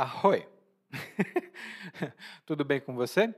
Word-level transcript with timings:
Ahoy! 0.00 0.46
Tudo 2.46 2.64
bem 2.64 2.80
com 2.80 2.94
você? 2.94 3.34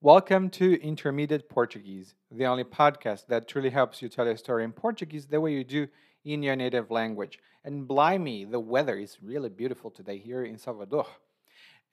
Welcome 0.00 0.50
to 0.50 0.74
Intermediate 0.82 1.48
Portuguese, 1.48 2.16
the 2.28 2.44
only 2.44 2.64
podcast 2.64 3.28
that 3.28 3.46
truly 3.46 3.70
helps 3.70 4.02
you 4.02 4.08
tell 4.08 4.26
a 4.26 4.36
story 4.36 4.64
in 4.64 4.72
Portuguese 4.72 5.28
the 5.28 5.40
way 5.40 5.52
you 5.52 5.62
do 5.62 5.86
in 6.24 6.42
your 6.42 6.56
native 6.56 6.90
language. 6.90 7.38
And 7.62 7.86
blimey, 7.86 8.44
the 8.44 8.58
weather 8.58 8.98
is 8.98 9.18
really 9.22 9.48
beautiful 9.48 9.92
today 9.92 10.18
here 10.18 10.42
in 10.42 10.58
Salvador. 10.58 11.06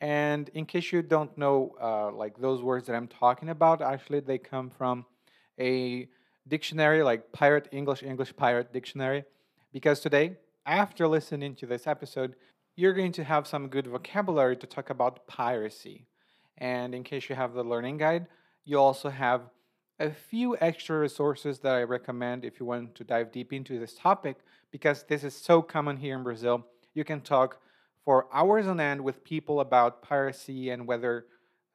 And 0.01 0.49
in 0.55 0.65
case 0.65 0.91
you 0.91 1.03
don't 1.03 1.37
know, 1.37 1.75
uh, 1.79 2.11
like 2.11 2.39
those 2.39 2.63
words 2.63 2.87
that 2.87 2.95
I'm 2.95 3.07
talking 3.07 3.49
about, 3.49 3.79
actually 3.79 4.21
they 4.21 4.39
come 4.39 4.71
from 4.71 5.05
a 5.59 6.09
dictionary, 6.47 7.03
like 7.03 7.31
Pirate 7.31 7.67
English, 7.71 8.01
English 8.01 8.35
Pirate 8.35 8.73
Dictionary. 8.73 9.23
Because 9.71 9.99
today, 9.99 10.37
after 10.65 11.07
listening 11.07 11.53
to 11.57 11.67
this 11.67 11.85
episode, 11.85 12.35
you're 12.79 12.93
going 12.93 13.11
to 13.11 13.25
have 13.25 13.45
some 13.45 13.67
good 13.67 13.87
vocabulary 13.87 14.55
to 14.55 14.65
talk 14.65 14.89
about 14.89 15.27
piracy. 15.27 16.05
And 16.57 16.95
in 16.95 17.03
case 17.03 17.27
you 17.27 17.35
have 17.35 17.53
the 17.53 17.63
learning 17.63 17.97
guide, 17.97 18.27
you 18.63 18.79
also 18.79 19.09
have 19.09 19.41
a 19.99 20.11
few 20.11 20.55
extra 20.61 20.97
resources 20.97 21.59
that 21.59 21.75
I 21.75 21.83
recommend 21.83 22.45
if 22.45 22.57
you 22.57 22.65
want 22.65 22.95
to 22.95 23.03
dive 23.03 23.33
deep 23.33 23.51
into 23.51 23.79
this 23.79 23.95
topic, 23.95 24.37
because 24.71 25.03
this 25.03 25.25
is 25.25 25.35
so 25.35 25.61
common 25.61 25.97
here 25.97 26.15
in 26.15 26.23
Brazil. 26.23 26.65
You 26.93 27.03
can 27.03 27.19
talk 27.19 27.59
for 28.05 28.27
hours 28.31 28.65
on 28.65 28.79
end 28.79 29.01
with 29.01 29.25
people 29.25 29.59
about 29.59 30.01
piracy 30.01 30.69
and 30.69 30.87
whether 30.87 31.25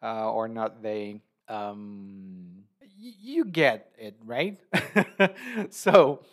uh, 0.03 0.33
or 0.33 0.49
not 0.49 0.83
they. 0.83 1.21
Um, 1.49 2.65
you 2.99 3.45
get 3.45 3.91
it, 3.99 4.17
right? 4.25 4.59
so, 5.71 6.25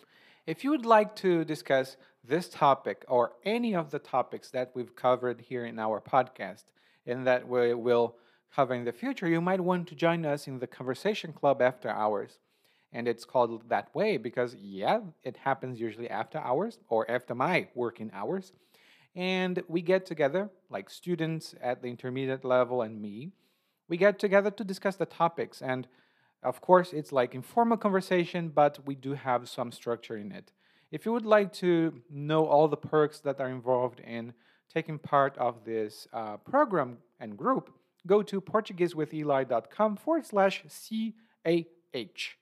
if 0.46 0.64
you 0.64 0.70
would 0.70 0.86
like 0.86 1.14
to 1.16 1.44
discuss 1.44 1.98
this 2.24 2.48
topic 2.48 3.04
or 3.08 3.32
any 3.44 3.74
of 3.74 3.90
the 3.90 3.98
topics 3.98 4.50
that 4.50 4.70
we've 4.74 4.94
covered 4.94 5.40
here 5.40 5.64
in 5.64 5.78
our 5.78 6.00
podcast 6.00 6.64
and 7.06 7.26
that 7.26 7.48
we 7.48 7.74
will 7.74 8.16
cover 8.54 8.74
in 8.74 8.84
the 8.84 8.92
future, 8.92 9.28
you 9.28 9.40
might 9.40 9.60
want 9.60 9.88
to 9.88 9.94
join 9.94 10.24
us 10.24 10.46
in 10.46 10.58
the 10.58 10.66
Conversation 10.66 11.32
Club 11.32 11.60
after 11.60 11.88
hours. 11.88 12.38
And 12.92 13.08
it's 13.08 13.24
called 13.24 13.68
that 13.70 13.94
way 13.94 14.18
because, 14.18 14.54
yeah, 14.54 15.00
it 15.22 15.38
happens 15.38 15.80
usually 15.80 16.10
after 16.10 16.38
hours 16.38 16.78
or 16.88 17.10
after 17.10 17.34
my 17.34 17.68
working 17.74 18.10
hours. 18.12 18.52
And 19.16 19.62
we 19.68 19.82
get 19.82 20.06
together, 20.06 20.50
like 20.70 20.90
students 20.90 21.54
at 21.60 21.82
the 21.82 21.88
intermediate 21.88 22.44
level 22.44 22.82
and 22.82 23.00
me, 23.00 23.32
we 23.88 23.96
get 23.96 24.18
together 24.18 24.50
to 24.50 24.64
discuss 24.64 24.96
the 24.96 25.06
topics. 25.06 25.62
And 25.62 25.88
of 26.42 26.60
course, 26.60 26.92
it's 26.92 27.12
like 27.12 27.34
informal 27.34 27.78
conversation, 27.78 28.48
but 28.48 28.78
we 28.86 28.94
do 28.94 29.14
have 29.14 29.48
some 29.48 29.72
structure 29.72 30.16
in 30.16 30.32
it. 30.32 30.52
If 30.92 31.06
you 31.06 31.12
would 31.14 31.24
like 31.24 31.54
to 31.54 32.02
know 32.10 32.44
all 32.44 32.68
the 32.68 32.76
perks 32.76 33.18
that 33.20 33.40
are 33.40 33.48
involved 33.48 33.98
in 34.00 34.34
taking 34.72 34.98
part 34.98 35.36
of 35.38 35.64
this 35.64 36.06
uh, 36.12 36.36
program 36.36 36.98
and 37.18 37.34
group, 37.34 37.72
go 38.06 38.22
to 38.22 38.42
PortugueseWithEli.com 38.42 39.96
forward 39.96 40.26
slash 40.26 40.62
CAH. 40.68 42.36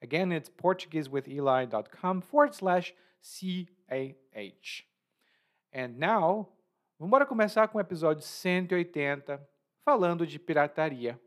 Again, 0.00 0.32
it's 0.32 0.48
PortugueseWithEli.com 0.48 2.22
forward 2.22 2.54
slash 2.54 2.94
CAH. 3.22 4.84
And 5.74 5.98
now, 5.98 6.48
vamos 6.98 7.28
começar 7.28 7.68
com 7.68 7.76
o 7.76 7.82
episódio 7.82 8.22
180, 8.22 9.38
falando 9.84 10.26
de 10.26 10.38
pirataria. 10.38 11.20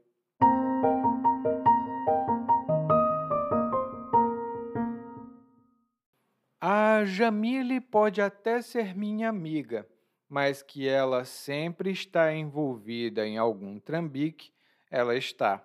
A 7.04 7.06
Jamile 7.06 7.82
pode 7.82 8.22
até 8.22 8.62
ser 8.62 8.96
minha 8.96 9.28
amiga, 9.28 9.86
mas 10.30 10.62
que 10.64 10.88
ela 10.88 11.26
sempre 11.26 11.92
está 11.92 12.34
envolvida 12.34 13.28
em 13.28 13.38
algum 13.38 13.78
trambique, 13.78 14.54
ela 14.90 15.14
está. 15.14 15.62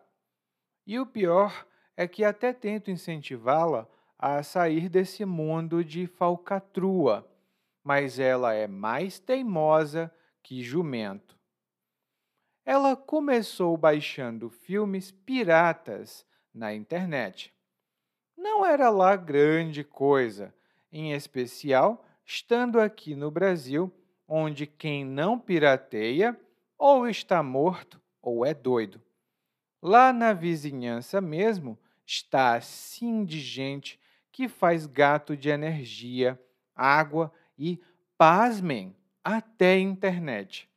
E 0.85 0.99
o 0.99 1.07
pior 1.07 1.65
é 1.97 2.09
que 2.09 2.25
até 2.25 2.53
tento 2.53 2.91
incentivá-la 2.91 3.87
a 4.19 4.43
sair 4.43 4.89
desse 4.89 5.25
mundo 5.25 5.85
de 5.85 6.09
falcatrua 6.09 7.25
mas 7.85 8.19
ela 8.19 8.53
é 8.53 8.67
mais 8.67 9.21
teimosa 9.21 10.13
que 10.43 10.61
jumento. 10.61 11.39
Ela 12.67 12.97
começou 12.97 13.77
baixando 13.77 14.51
filmes 14.51 15.13
piratas 15.13 16.27
na 16.53 16.75
internet. 16.75 17.55
Não 18.37 18.67
era 18.67 18.91
lá 18.91 19.15
grande 19.15 19.85
coisa, 19.85 20.53
em 20.93 21.13
especial 21.13 22.05
estando 22.25 22.79
aqui 22.79 23.15
no 23.15 23.31
Brasil, 23.31 23.91
onde 24.27 24.67
quem 24.67 25.05
não 25.05 25.39
pirateia 25.39 26.39
ou 26.77 27.09
está 27.09 27.43
morto 27.43 28.01
ou 28.21 28.45
é 28.45 28.53
doido. 28.53 29.01
Lá 29.83 30.13
na 30.13 30.33
vizinhança 30.33 31.21
mesmo 31.21 31.79
está 32.05 32.55
assim 32.55 33.25
de 33.25 33.41
gente 33.41 33.99
que 34.31 34.47
faz 34.47 34.87
gato 34.87 35.37
de 35.37 35.49
energia, 35.49 36.39
água 36.75 37.33
e, 37.57 37.81
pasmem, 38.17 38.95
até 39.25 39.79
internet. 39.79 40.69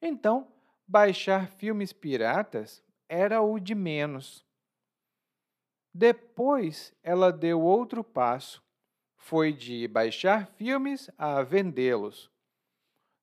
Então, 0.00 0.48
baixar 0.86 1.48
filmes 1.48 1.92
piratas 1.92 2.82
era 3.08 3.42
o 3.42 3.58
de 3.58 3.74
menos. 3.74 4.44
Depois, 5.92 6.92
ela 7.02 7.32
deu 7.32 7.60
outro 7.60 8.02
passo. 8.02 8.62
Foi 9.26 9.52
de 9.52 9.88
baixar 9.88 10.46
filmes 10.46 11.10
a 11.18 11.42
vendê-los. 11.42 12.30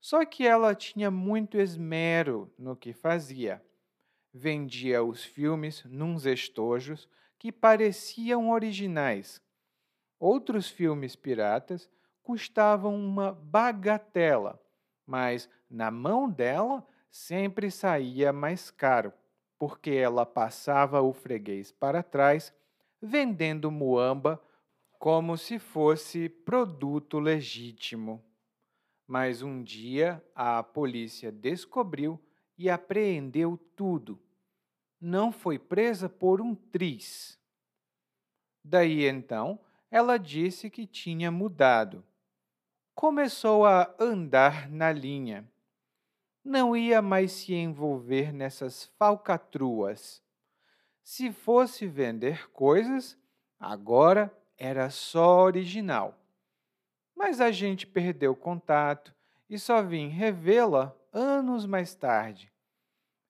Só 0.01 0.25
que 0.25 0.45
ela 0.45 0.75
tinha 0.75 1.09
muito 1.09 1.57
esmero 1.57 2.53
no 2.59 2.75
que 2.75 2.91
fazia. 2.91 3.63
Vendia 4.33 5.01
os 5.01 5.23
filmes 5.23 5.81
nos 5.85 6.25
estojos 6.25 7.07
que 7.39 7.53
pareciam 7.53 8.49
originais. 8.49 9.41
Outros 10.19 10.69
filmes 10.69 11.15
piratas 11.15 11.89
custavam 12.21 12.93
uma 12.93 13.31
bagatela, 13.31 14.61
mas 15.07 15.49
na 15.69 15.89
mão 15.89 16.29
dela 16.29 16.85
sempre 17.09 17.71
saía 17.71 18.33
mais 18.33 18.69
caro, 18.69 19.13
porque 19.57 19.91
ela 19.91 20.25
passava 20.25 21.01
o 21.01 21.13
freguês 21.13 21.71
para 21.71 22.03
trás, 22.03 22.53
vendendo 23.01 23.71
muamba 23.71 24.37
como 25.03 25.37
se 25.37 25.59
fosse 25.59 26.29
produto 26.29 27.19
legítimo. 27.19 28.23
Mas 29.05 29.41
um 29.41 29.61
dia 29.61 30.23
a 30.33 30.63
polícia 30.63 31.29
descobriu 31.29 32.17
e 32.57 32.69
apreendeu 32.69 33.57
tudo. 33.75 34.17
Não 35.01 35.29
foi 35.29 35.59
presa 35.59 36.07
por 36.07 36.39
um 36.39 36.55
triz. 36.55 37.37
Daí 38.63 39.03
então, 39.03 39.59
ela 39.91 40.17
disse 40.17 40.69
que 40.69 40.87
tinha 40.87 41.29
mudado 41.29 42.01
começou 42.95 43.65
a 43.65 43.93
andar 43.99 44.69
na 44.69 44.89
linha. 44.93 45.45
Não 46.41 46.77
ia 46.77 47.01
mais 47.01 47.33
se 47.33 47.53
envolver 47.53 48.31
nessas 48.31 48.85
falcatruas. 48.97 50.23
Se 51.03 51.29
fosse 51.29 51.87
vender 51.87 52.49
coisas, 52.51 53.17
agora 53.59 54.33
era 54.57 54.89
só 54.89 55.43
original. 55.43 56.17
Mas 57.15 57.39
a 57.39 57.51
gente 57.51 57.85
perdeu 57.85 58.35
contato 58.35 59.13
e 59.49 59.57
só 59.59 59.81
vim 59.81 60.07
revê-la 60.07 60.95
anos 61.11 61.65
mais 61.65 61.93
tarde. 61.93 62.51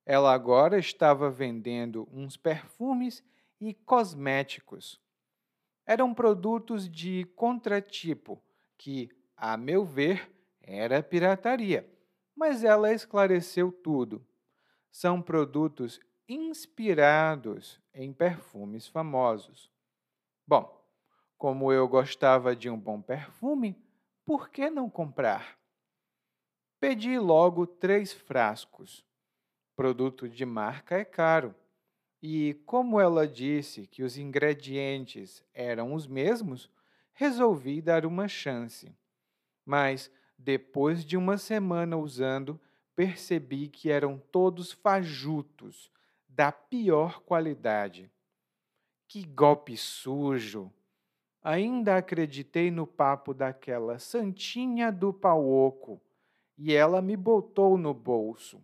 Ela 0.06 0.34
agora 0.34 0.78
estava 0.78 1.29
vendendo 1.29 2.07
uns 2.11 2.35
perfumes 2.35 3.23
e 3.59 3.73
cosméticos. 3.73 5.00
Eram 5.85 6.13
produtos 6.13 6.89
de 6.89 7.25
contratipo 7.35 8.41
que, 8.78 9.09
a 9.35 9.55
meu 9.57 9.85
ver, 9.85 10.31
era 10.61 11.03
pirataria, 11.03 11.90
mas 12.35 12.63
ela 12.63 12.94
esclareceu 12.94 13.72
tudo. 13.72 14.26
São 14.91 15.22
produtos 15.22 15.99
inspirados 16.28 17.81
em 17.93 18.14
perfumes 18.14 18.87
famosos. 18.87 19.69
Bom, 20.47 20.83
como 21.43 21.73
eu 21.73 21.85
gostava 21.90 22.55
de 22.55 22.69
um 22.69 22.79
bom 22.79 23.01
perfume, 23.01 23.75
por 24.23 24.47
que 24.47 24.69
não 24.69 24.90
comprar? 24.90 25.59
Pedi 26.79 27.19
logo 27.19 27.67
três 27.67 28.13
frascos. 28.13 29.05
Produto 29.75 30.29
de 30.29 30.45
marca 30.45 30.97
é 30.97 31.03
caro. 31.03 31.53
E 32.22 32.53
como 32.66 32.97
ela 32.97 33.28
disse 33.28 33.85
que 33.85 34.03
os 34.03 34.17
ingredientes 34.17 35.43
eram 35.53 35.93
os 35.93 36.07
mesmos, 36.07 36.72
resolvi 37.11 37.81
dar 37.81 38.05
uma 38.05 38.29
chance 38.29 38.95
mas 39.66 40.09
depois 40.37 41.03
de 41.03 41.17
uma 41.17 41.37
semana 41.37 41.97
usando, 41.97 42.57
percebi 42.95 43.67
que 43.67 43.90
eram 43.90 44.17
todos 44.31 44.72
fajutos, 44.72 45.91
da 46.25 46.53
pior 46.53 47.19
qualidade. 47.19 48.09
Que 49.09 49.25
golpe 49.25 49.75
sujo! 49.75 50.72
Ainda 51.43 51.97
acreditei 51.97 52.72
no 52.72 52.87
papo 52.87 53.34
daquela 53.34 53.99
santinha 53.99 54.91
do 54.91 55.13
pau 55.13 55.45
oco, 55.45 56.01
e 56.57 56.73
ela 56.73 57.01
me 57.01 57.17
botou 57.17 57.78
no 57.78 57.93
bolso. 57.93 58.63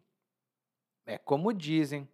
É 1.05 1.17
como 1.17 1.53
dizem: 1.53 2.07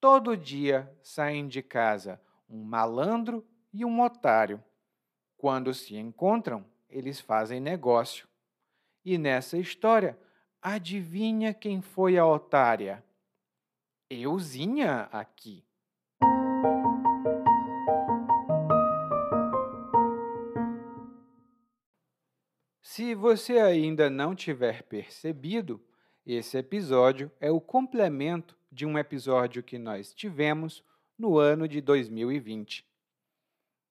todo 0.00 0.36
dia 0.36 0.90
saem 1.02 1.46
de 1.46 1.62
casa 1.62 2.20
um 2.48 2.64
malandro 2.64 3.46
e 3.72 3.84
um 3.84 4.00
otário. 4.00 4.62
Quando 5.36 5.74
se 5.74 5.96
encontram, 5.96 6.64
eles 6.88 7.20
fazem 7.20 7.60
negócio. 7.60 8.28
E 9.04 9.18
nessa 9.18 9.58
história, 9.58 10.18
adivinha 10.60 11.52
quem 11.52 11.82
foi 11.82 12.16
a 12.16 12.24
otária? 12.24 13.04
Euzinha 14.08 15.08
aqui. 15.10 15.64
Se 22.94 23.14
você 23.14 23.58
ainda 23.58 24.10
não 24.10 24.34
tiver 24.34 24.82
percebido, 24.82 25.82
esse 26.26 26.58
episódio 26.58 27.32
é 27.40 27.50
o 27.50 27.58
complemento 27.58 28.54
de 28.70 28.84
um 28.84 28.98
episódio 28.98 29.62
que 29.62 29.78
nós 29.78 30.12
tivemos 30.12 30.84
no 31.16 31.38
ano 31.38 31.66
de 31.66 31.80
2020. 31.80 32.86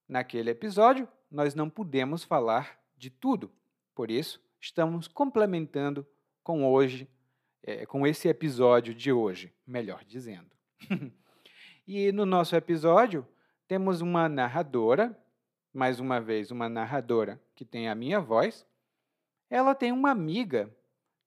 Naquele 0.08 0.52
episódio, 0.52 1.08
nós 1.32 1.56
não 1.56 1.68
pudemos 1.68 2.24
falar 2.24 2.80
de 2.96 3.10
tudo, 3.10 3.52
por 3.96 4.12
isso, 4.12 4.40
estamos 4.60 5.08
complementando 5.08 6.06
com 6.44 6.64
hoje, 6.64 7.10
é, 7.64 7.88
com 7.88 8.06
esse 8.06 8.28
episódio 8.28 8.94
de 8.94 9.12
hoje, 9.12 9.52
melhor 9.66 10.06
dizendo. 10.06 10.52
e 11.88 12.12
no 12.12 12.28
nosso 12.28 12.56
episódio, 12.56 13.28
temos 13.68 14.00
uma 14.00 14.30
narradora, 14.30 15.20
mais 15.74 16.00
uma 16.00 16.22
vez, 16.22 16.52
uma 16.52 16.70
narradora 16.70 17.42
que 17.56 17.66
tem 17.66 17.90
a 17.90 17.96
minha 17.96 18.20
voz 18.20 18.70
ela 19.52 19.76
tem 19.76 19.92
uma 19.92 20.10
amiga 20.10 20.74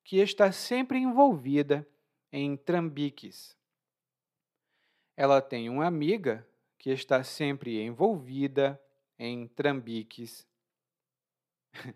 que 0.03 0.17
está 0.17 0.51
sempre 0.51 0.99
envolvida 0.99 1.87
em 2.33 2.57
trambiques. 2.57 3.55
Ela 5.15 5.43
tem 5.43 5.69
uma 5.69 5.87
amiga 5.87 6.49
que 6.79 6.89
está 6.89 7.23
sempre 7.23 7.83
envolvida 7.83 8.81
em 9.19 9.47
trambiques. 9.49 10.49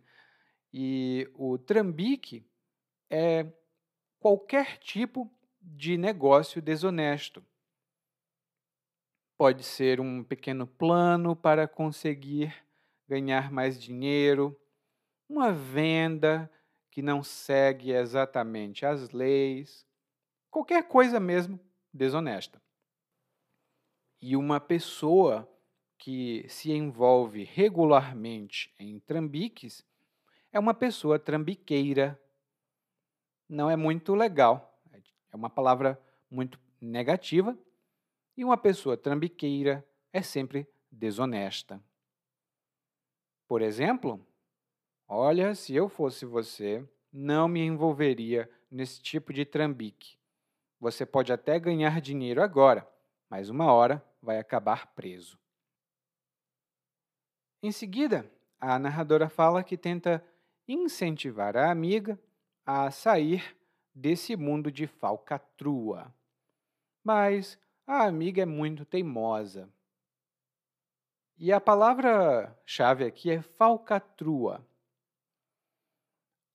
e 0.70 1.26
o 1.34 1.56
trambique 1.56 2.44
é 3.08 3.50
qualquer 4.20 4.76
tipo 4.80 5.32
de 5.62 5.96
negócio 5.96 6.60
desonesto. 6.60 7.42
Pode 9.34 9.64
ser 9.64 9.98
um 9.98 10.22
pequeno 10.22 10.66
plano 10.66 11.34
para 11.34 11.66
conseguir 11.66 12.54
ganhar 13.08 13.50
mais 13.50 13.80
dinheiro, 13.80 14.54
uma 15.28 15.52
venda 15.52 16.50
que 16.90 17.02
não 17.02 17.22
segue 17.22 17.92
exatamente 17.92 18.86
as 18.86 19.10
leis, 19.10 19.86
qualquer 20.50 20.88
coisa 20.88 21.20
mesmo 21.20 21.60
desonesta. 21.92 22.60
E 24.20 24.36
uma 24.36 24.58
pessoa 24.58 25.48
que 25.96 26.44
se 26.48 26.72
envolve 26.72 27.44
regularmente 27.44 28.74
em 28.78 28.98
trambiques 29.00 29.84
é 30.50 30.58
uma 30.58 30.74
pessoa 30.74 31.18
trambiqueira. 31.18 32.20
Não 33.48 33.70
é 33.70 33.76
muito 33.76 34.14
legal, 34.14 34.80
é 34.92 35.36
uma 35.36 35.50
palavra 35.50 36.00
muito 36.30 36.58
negativa, 36.80 37.56
e 38.36 38.44
uma 38.44 38.56
pessoa 38.56 38.96
trambiqueira 38.96 39.86
é 40.12 40.22
sempre 40.22 40.66
desonesta. 40.90 41.82
Por 43.48 43.62
exemplo, 43.62 44.24
Olha, 45.10 45.54
se 45.54 45.74
eu 45.74 45.88
fosse 45.88 46.26
você, 46.26 46.86
não 47.10 47.48
me 47.48 47.60
envolveria 47.60 48.48
nesse 48.70 49.00
tipo 49.00 49.32
de 49.32 49.46
trambique. 49.46 50.18
Você 50.78 51.06
pode 51.06 51.32
até 51.32 51.58
ganhar 51.58 51.98
dinheiro 52.02 52.42
agora, 52.42 52.86
mas 53.30 53.48
uma 53.48 53.72
hora 53.72 54.04
vai 54.20 54.38
acabar 54.38 54.88
preso. 54.94 55.38
Em 57.62 57.72
seguida, 57.72 58.30
a 58.60 58.78
narradora 58.78 59.30
fala 59.30 59.64
que 59.64 59.78
tenta 59.78 60.22
incentivar 60.68 61.56
a 61.56 61.70
amiga 61.70 62.20
a 62.66 62.90
sair 62.90 63.56
desse 63.94 64.36
mundo 64.36 64.70
de 64.70 64.86
falcatrua. 64.86 66.14
Mas 67.02 67.58
a 67.86 68.04
amiga 68.04 68.42
é 68.42 68.46
muito 68.46 68.84
teimosa. 68.84 69.72
E 71.38 71.50
a 71.50 71.58
palavra-chave 71.58 73.06
aqui 73.06 73.30
é 73.30 73.40
falcatrua. 73.40 74.67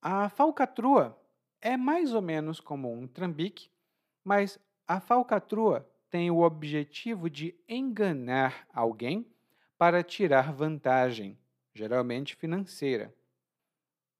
A 0.05 0.27
falcatrua 0.27 1.17
é 1.61 1.77
mais 1.77 2.13
ou 2.13 2.21
menos 2.21 2.59
como 2.59 2.91
um 2.91 3.07
trambique, 3.07 3.69
mas 4.21 4.59
a 4.85 4.99
falcatrua 4.99 5.89
tem 6.09 6.29
o 6.29 6.41
objetivo 6.41 7.29
de 7.29 7.55
enganar 7.69 8.67
alguém 8.73 9.25
para 9.77 10.03
tirar 10.03 10.51
vantagem, 10.51 11.39
geralmente 11.73 12.35
financeira. 12.35 13.15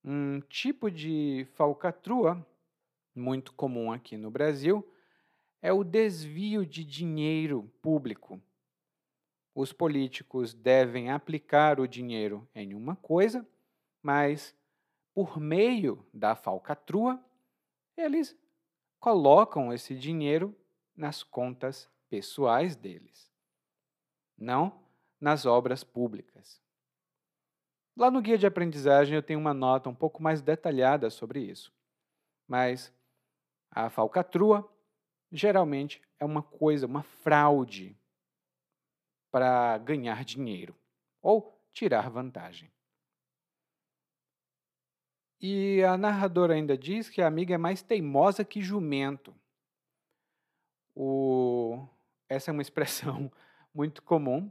Um 0.02 0.40
tipo 0.48 0.90
de 0.90 1.46
falcatrua 1.52 2.48
muito 3.14 3.52
comum 3.54 3.92
aqui 3.92 4.16
no 4.16 4.32
Brasil 4.32 4.90
é 5.62 5.74
o 5.74 5.84
desvio 5.84 6.66
de 6.66 6.86
dinheiro 6.86 7.70
público. 7.82 8.42
Os 9.54 9.74
políticos 9.74 10.54
devem 10.54 11.12
aplicar 11.12 11.78
o 11.78 11.86
dinheiro 11.86 12.48
em 12.56 12.74
uma 12.74 12.96
coisa, 12.96 13.46
mas 14.02 14.56
por 15.14 15.40
meio 15.40 16.06
da 16.14 16.36
falcatrua, 16.36 17.24
eles 17.96 18.36
colocam 19.00 19.72
esse 19.72 19.96
dinheiro 19.96 20.56
nas 20.96 21.24
contas 21.24 21.90
pessoais 22.10 22.76
deles, 22.76 23.32
não 24.38 24.84
nas 25.20 25.46
obras 25.46 25.84
públicas. 25.84 26.62
Lá 27.96 28.10
no 28.10 28.22
guia 28.22 28.38
de 28.38 28.48
aprendizagem 28.48 29.16
eu 29.16 29.22
tenho 29.22 29.40
uma 29.40 29.54
nota 29.54 29.90
um 29.90 29.96
pouco 29.96 30.22
mais 30.22 30.42
detalhada 30.42 31.10
sobre 31.10 31.42
isso. 31.42 31.72
Mas 32.48 32.92
a 33.70 33.90
falcatrua 33.90 34.68
geralmente 35.32 36.02
é 36.20 36.26
uma 36.26 36.42
coisa, 36.42 36.86
uma 36.88 37.04
fraude 37.04 37.98
para 39.32 39.78
ganhar 39.80 40.24
dinheiro 40.24 40.76
ou 41.22 41.60
tirar 41.72 42.10
vantagem. 42.10 42.72
E 45.46 45.84
a 45.84 45.98
narradora 45.98 46.54
ainda 46.54 46.78
diz 46.78 47.10
que 47.10 47.22
a 47.22 47.28
amiga 47.28 47.54
é 47.54 47.58
mais 47.58 47.82
teimosa 47.82 48.46
que 48.46 48.62
jumento. 48.62 49.36
O... 50.96 51.86
Essa 52.30 52.50
é 52.50 52.54
uma 52.54 52.62
expressão 52.64 53.30
muito 53.76 54.02
comum, 54.04 54.50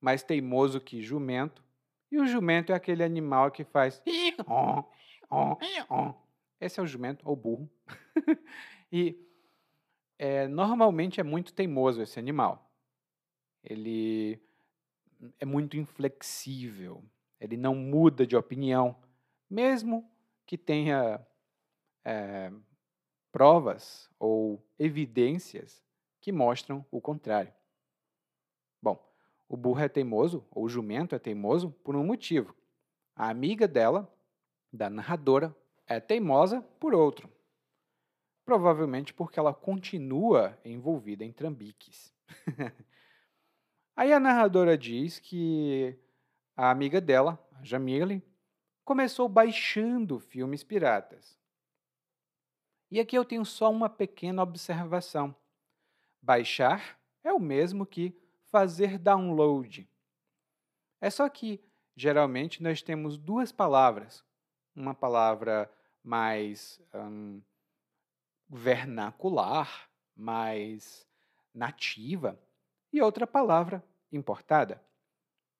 mais 0.00 0.22
teimoso 0.22 0.80
que 0.80 1.02
jumento. 1.02 1.60
E 2.08 2.20
o 2.20 2.26
jumento 2.26 2.70
é 2.70 2.76
aquele 2.76 3.02
animal 3.02 3.50
que 3.50 3.64
faz. 3.64 4.00
Esse 6.60 6.78
é 6.78 6.82
o 6.84 6.86
jumento, 6.86 7.28
ou 7.28 7.34
burro. 7.34 7.68
e 8.92 9.18
é, 10.16 10.46
normalmente 10.46 11.18
é 11.20 11.24
muito 11.24 11.52
teimoso 11.52 12.00
esse 12.00 12.16
animal. 12.16 12.70
Ele 13.62 14.40
é 15.40 15.44
muito 15.44 15.76
inflexível. 15.76 17.02
Ele 17.40 17.56
não 17.56 17.74
muda 17.74 18.24
de 18.24 18.36
opinião, 18.36 18.94
mesmo 19.50 20.08
que 20.48 20.56
tenha 20.56 21.20
é, 22.02 22.50
provas 23.30 24.08
ou 24.18 24.66
evidências 24.78 25.84
que 26.22 26.32
mostram 26.32 26.86
o 26.90 27.02
contrário. 27.02 27.52
Bom, 28.80 28.98
o 29.46 29.58
burro 29.58 29.80
é 29.80 29.90
teimoso, 29.90 30.46
ou 30.50 30.64
o 30.64 30.68
jumento 30.68 31.14
é 31.14 31.18
teimoso, 31.18 31.70
por 31.84 31.94
um 31.94 32.02
motivo. 32.02 32.56
A 33.14 33.28
amiga 33.28 33.68
dela, 33.68 34.10
da 34.72 34.88
narradora, 34.88 35.54
é 35.86 36.00
teimosa 36.00 36.62
por 36.80 36.94
outro. 36.94 37.30
Provavelmente 38.42 39.12
porque 39.12 39.38
ela 39.38 39.52
continua 39.52 40.58
envolvida 40.64 41.26
em 41.26 41.32
trambiques. 41.32 42.10
Aí 43.94 44.14
a 44.14 44.18
narradora 44.18 44.78
diz 44.78 45.18
que 45.18 45.94
a 46.56 46.70
amiga 46.70 47.02
dela, 47.02 47.38
a 47.52 47.62
Jamile, 47.62 48.22
começou 48.88 49.28
baixando 49.28 50.18
filmes 50.18 50.64
piratas. 50.64 51.38
E 52.90 52.98
aqui 52.98 53.18
eu 53.18 53.22
tenho 53.22 53.44
só 53.44 53.70
uma 53.70 53.86
pequena 53.86 54.42
observação. 54.42 55.36
Baixar 56.22 56.98
é 57.22 57.30
o 57.30 57.38
mesmo 57.38 57.84
que 57.84 58.18
fazer 58.46 58.96
download. 58.96 59.86
É 61.02 61.10
só 61.10 61.28
que, 61.28 61.62
geralmente, 61.94 62.62
nós 62.62 62.80
temos 62.80 63.18
duas 63.18 63.52
palavras. 63.52 64.24
Uma 64.74 64.94
palavra 64.94 65.70
mais 66.02 66.80
hum, 66.94 67.42
vernacular, 68.48 69.90
mais 70.16 71.06
nativa, 71.52 72.40
e 72.90 73.02
outra 73.02 73.26
palavra 73.26 73.84
importada. 74.10 74.82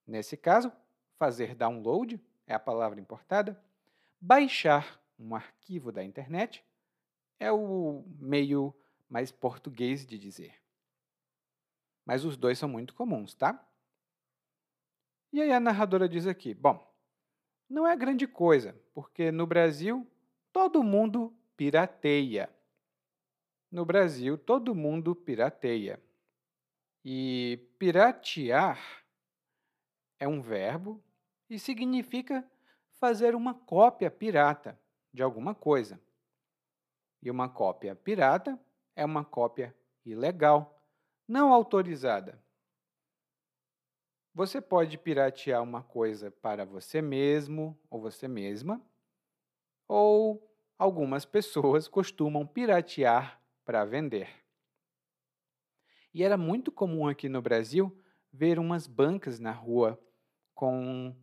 Nesse 0.07 0.35
caso, 0.35 0.71
fazer 1.19 1.53
download 1.53 2.19
é 2.49 2.55
a 2.55 2.59
palavra 2.59 2.99
importada. 2.99 3.63
Baixar, 4.19 4.99
um 5.17 5.35
arquivo 5.35 5.91
da 5.91 6.03
internet, 6.03 6.65
é 7.39 7.51
o 7.51 8.03
meio 8.17 8.75
mais 9.07 9.31
português 9.31 10.05
de 10.05 10.17
dizer. 10.17 10.55
Mas 12.03 12.25
os 12.25 12.35
dois 12.35 12.57
são 12.57 12.67
muito 12.67 12.93
comuns, 12.95 13.35
tá? 13.35 13.65
E 15.31 15.39
aí 15.41 15.53
a 15.53 15.59
narradora 15.59 16.09
diz 16.09 16.25
aqui: 16.25 16.55
bom, 16.55 16.91
não 17.69 17.87
é 17.87 17.95
grande 17.95 18.27
coisa, 18.27 18.75
porque 18.95 19.31
no 19.31 19.45
Brasil 19.45 20.05
todo 20.51 20.83
mundo 20.83 21.31
pirateia. 21.55 22.49
No 23.71 23.85
Brasil 23.85 24.37
todo 24.37 24.73
mundo 24.73 25.15
pirateia. 25.15 26.01
E 27.05 27.69
piratear 27.77 29.05
é 30.17 30.27
um 30.27 30.41
verbo 30.41 31.01
e 31.49 31.57
significa 31.57 32.47
fazer 32.99 33.35
uma 33.35 33.53
cópia 33.53 34.11
pirata 34.11 34.79
de 35.11 35.23
alguma 35.23 35.55
coisa. 35.55 35.99
E 37.21 37.31
uma 37.31 37.49
cópia 37.49 37.95
pirata 37.95 38.59
é 38.95 39.03
uma 39.03 39.25
cópia 39.25 39.75
ilegal, 40.05 40.81
não 41.27 41.51
autorizada. 41.51 42.41
Você 44.33 44.61
pode 44.61 44.97
piratear 44.97 45.61
uma 45.63 45.83
coisa 45.83 46.31
para 46.31 46.65
você 46.65 47.01
mesmo 47.01 47.77
ou 47.89 47.99
você 47.99 48.27
mesma, 48.27 48.81
ou 49.87 50.49
algumas 50.77 51.25
pessoas 51.25 51.87
costumam 51.87 52.45
piratear 52.45 53.41
para 53.65 53.83
vender. 53.83 54.29
E 56.13 56.23
era 56.23 56.37
muito 56.37 56.71
comum 56.71 57.07
aqui 57.07 57.27
no 57.27 57.41
Brasil 57.41 57.95
ver 58.31 58.59
umas 58.59 58.87
bancas 58.87 59.39
na 59.39 59.51
rua 59.51 59.99
com 60.53 61.15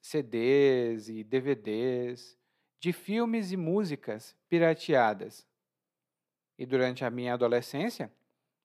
CDs 0.00 1.08
e 1.08 1.22
DVDs 1.24 2.38
de 2.78 2.92
filmes 2.92 3.52
e 3.52 3.56
músicas 3.56 4.36
pirateadas. 4.48 5.46
E 6.58 6.66
durante 6.66 7.04
a 7.04 7.10
minha 7.10 7.34
adolescência, 7.34 8.12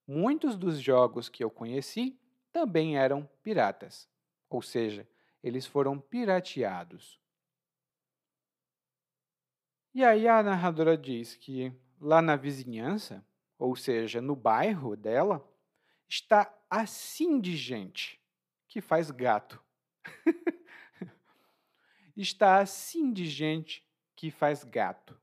muitos 0.08 0.56
dos 0.56 0.80
jogos 0.80 1.30
que 1.30 1.44
eu 1.44 1.50
conheci 1.50 2.20
também 2.52 2.98
eram 2.98 3.30
piratas, 3.44 4.10
ou 4.50 4.62
seja, 4.62 5.08
eles 5.44 5.66
foram 5.66 6.00
pirateados. 6.00 7.20
E 9.94 10.04
aí 10.04 10.28
a 10.28 10.42
narradora 10.44 10.98
diz 10.98 11.36
que 11.36 11.72
lá 12.00 12.22
na 12.22 12.36
vizinhança, 12.36 13.26
ou 13.58 13.76
seja, 13.76 14.22
no 14.22 14.36
bairro 14.36 14.96
dela, 14.96 15.48
está 16.08 16.54
assim 16.70 17.40
de 17.40 17.56
gente 17.56 18.22
que 18.68 18.82
faz 18.82 19.10
gato. 19.12 19.62
está 22.22 22.60
assim 22.60 23.14
de 23.14 23.26
gente 23.28 23.86
que 24.16 24.32
faz 24.32 24.64
gato. 24.64 25.16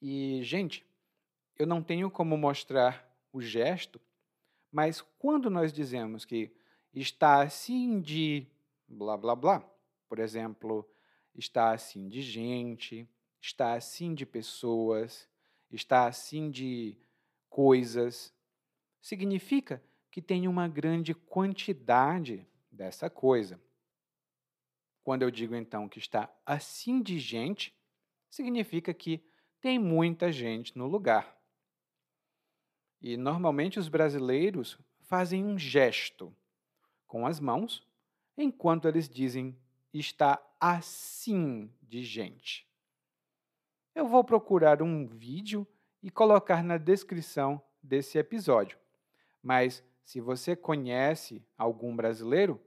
E, 0.00 0.42
gente, 0.42 0.84
eu 1.58 1.66
não 1.66 1.82
tenho 1.82 2.10
como 2.10 2.36
mostrar 2.36 3.10
o 3.32 3.40
gesto, 3.40 4.00
mas 4.70 5.00
quando 5.18 5.48
nós 5.48 5.72
dizemos 5.72 6.24
que 6.24 6.54
está 6.92 7.42
assim 7.42 8.00
de 8.00 8.46
blá 8.86 9.16
blá 9.16 9.34
blá, 9.34 9.60
por 10.08 10.18
exemplo, 10.18 10.88
está 11.34 11.72
assim 11.72 12.08
de 12.08 12.20
gente, 12.20 13.08
está 13.40 13.72
assim 13.72 14.14
de 14.14 14.26
pessoas, 14.26 15.28
está 15.70 16.06
assim 16.06 16.50
de 16.50 16.98
coisas, 17.48 18.34
significa 19.00 19.82
que 20.10 20.20
tem 20.20 20.46
uma 20.46 20.68
grande 20.68 21.14
quantidade 21.14 22.46
dessa 22.70 23.08
coisa. 23.08 23.60
Quando 25.06 25.22
eu 25.22 25.30
digo 25.30 25.54
então 25.54 25.88
que 25.88 26.00
está 26.00 26.28
assim 26.44 27.00
de 27.00 27.16
gente, 27.20 27.72
significa 28.28 28.92
que 28.92 29.24
tem 29.60 29.78
muita 29.78 30.32
gente 30.32 30.76
no 30.76 30.88
lugar. 30.88 31.40
E 33.00 33.16
normalmente 33.16 33.78
os 33.78 33.88
brasileiros 33.88 34.76
fazem 35.02 35.44
um 35.44 35.56
gesto 35.56 36.34
com 37.06 37.24
as 37.24 37.38
mãos 37.38 37.86
enquanto 38.36 38.88
eles 38.88 39.08
dizem 39.08 39.56
está 39.94 40.44
assim 40.58 41.72
de 41.80 42.02
gente. 42.02 42.68
Eu 43.94 44.08
vou 44.08 44.24
procurar 44.24 44.82
um 44.82 45.06
vídeo 45.06 45.64
e 46.02 46.10
colocar 46.10 46.64
na 46.64 46.78
descrição 46.78 47.62
desse 47.80 48.18
episódio. 48.18 48.76
Mas 49.40 49.84
se 50.02 50.20
você 50.20 50.56
conhece 50.56 51.46
algum 51.56 51.94
brasileiro, 51.94 52.60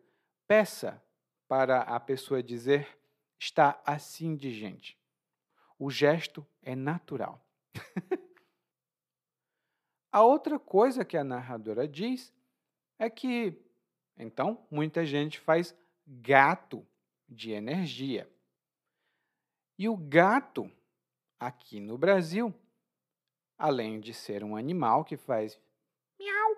peça 0.47 1.03
para 1.49 1.81
a 1.81 1.99
pessoa 1.99 2.43
dizer 2.43 2.87
está 3.39 3.81
assim 3.83 4.35
de 4.35 4.53
gente. 4.53 4.95
O 5.79 5.89
gesto 5.89 6.45
é 6.61 6.75
natural. 6.75 7.43
a 10.11 10.23
outra 10.23 10.59
coisa 10.59 11.03
que 11.03 11.17
a 11.17 11.23
narradora 11.23 11.87
diz 11.87 12.31
é 12.99 13.09
que, 13.09 13.59
então, 14.15 14.63
muita 14.69 15.03
gente 15.05 15.39
faz 15.39 15.75
gato 16.05 16.85
de 17.27 17.51
energia. 17.51 18.29
E 19.75 19.89
o 19.89 19.97
gato, 19.97 20.71
aqui 21.39 21.79
no 21.79 21.97
Brasil, 21.97 22.53
além 23.57 23.99
de 23.99 24.13
ser 24.13 24.43
um 24.43 24.55
animal 24.55 25.03
que 25.03 25.17
faz 25.17 25.59
miau, 26.19 26.57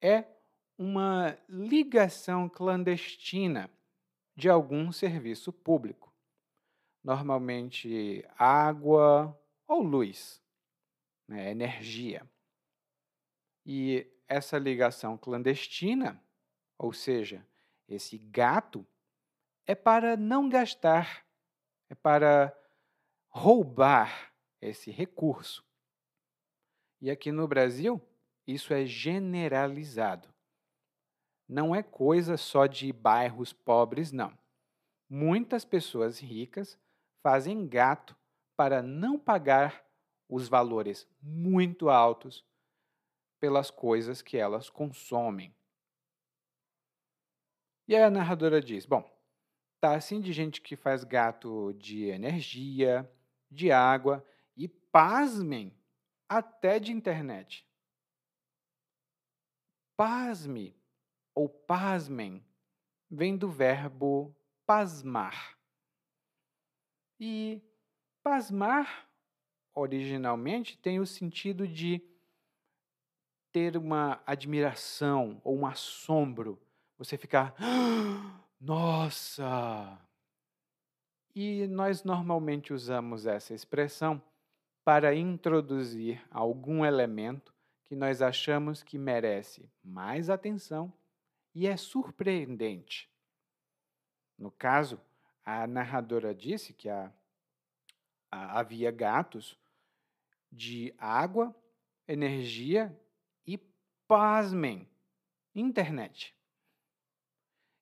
é 0.00 0.24
uma 0.78 1.36
ligação 1.48 2.48
clandestina 2.48 3.68
de 4.36 4.50
algum 4.50 4.92
serviço 4.92 5.50
público, 5.50 6.12
normalmente 7.02 8.22
água 8.36 9.36
ou 9.66 9.82
luz, 9.82 10.42
né, 11.26 11.50
energia. 11.50 12.28
E 13.64 14.06
essa 14.28 14.58
ligação 14.58 15.16
clandestina, 15.16 16.22
ou 16.76 16.92
seja, 16.92 17.46
esse 17.88 18.18
gato, 18.18 18.86
é 19.64 19.74
para 19.74 20.16
não 20.16 20.48
gastar, 20.48 21.26
é 21.88 21.94
para 21.94 22.56
roubar 23.28 24.32
esse 24.60 24.90
recurso. 24.90 25.64
E 27.00 27.10
aqui 27.10 27.32
no 27.32 27.48
Brasil, 27.48 28.00
isso 28.46 28.74
é 28.74 28.84
generalizado 28.84 30.35
não 31.48 31.74
é 31.74 31.82
coisa 31.82 32.36
só 32.36 32.66
de 32.66 32.92
bairros 32.92 33.52
pobres, 33.52 34.12
não. 34.12 34.36
Muitas 35.08 35.64
pessoas 35.64 36.18
ricas 36.18 36.78
fazem 37.22 37.66
gato 37.66 38.16
para 38.56 38.82
não 38.82 39.18
pagar 39.18 39.84
os 40.28 40.48
valores 40.48 41.08
muito 41.20 41.88
altos 41.88 42.44
pelas 43.38 43.70
coisas 43.70 44.22
que 44.22 44.36
elas 44.36 44.68
consomem. 44.68 45.54
E 47.86 47.94
aí 47.94 48.02
a 48.02 48.10
narradora 48.10 48.60
diz: 48.60 48.84
Bom, 48.84 49.08
tá 49.80 49.94
assim 49.94 50.20
de 50.20 50.32
gente 50.32 50.60
que 50.60 50.74
faz 50.74 51.04
gato 51.04 51.72
de 51.74 52.06
energia, 52.06 53.08
de 53.50 53.70
água 53.70 54.26
e, 54.56 54.66
pasmem, 54.66 55.72
até 56.28 56.80
de 56.80 56.92
internet. 56.92 57.64
Pasme, 59.96 60.75
ou 61.36 61.50
pasmem, 61.50 62.42
vem 63.10 63.36
do 63.36 63.46
verbo 63.46 64.34
pasmar. 64.64 65.56
E 67.20 67.62
pasmar, 68.22 69.06
originalmente, 69.74 70.78
tem 70.78 70.98
o 70.98 71.06
sentido 71.06 71.68
de 71.68 72.02
ter 73.52 73.76
uma 73.76 74.20
admiração 74.26 75.40
ou 75.44 75.58
um 75.58 75.66
assombro. 75.66 76.58
Você 76.96 77.18
ficar, 77.18 77.54
ah, 77.60 78.40
nossa! 78.58 80.00
E 81.34 81.66
nós 81.66 82.02
normalmente 82.02 82.72
usamos 82.72 83.26
essa 83.26 83.52
expressão 83.52 84.22
para 84.82 85.14
introduzir 85.14 86.26
algum 86.30 86.82
elemento 86.82 87.54
que 87.84 87.94
nós 87.94 88.22
achamos 88.22 88.82
que 88.82 88.96
merece 88.96 89.70
mais 89.84 90.30
atenção 90.30 90.90
e 91.56 91.66
é 91.66 91.74
surpreendente. 91.74 93.10
No 94.36 94.50
caso, 94.50 95.00
a 95.42 95.66
narradora 95.66 96.34
disse 96.34 96.74
que 96.74 96.86
a, 96.86 97.10
a, 98.30 98.60
havia 98.60 98.90
gatos 98.90 99.58
de 100.52 100.94
água, 100.98 101.56
energia 102.06 102.94
e, 103.46 103.56
pasmem, 104.06 104.86
internet. 105.54 106.36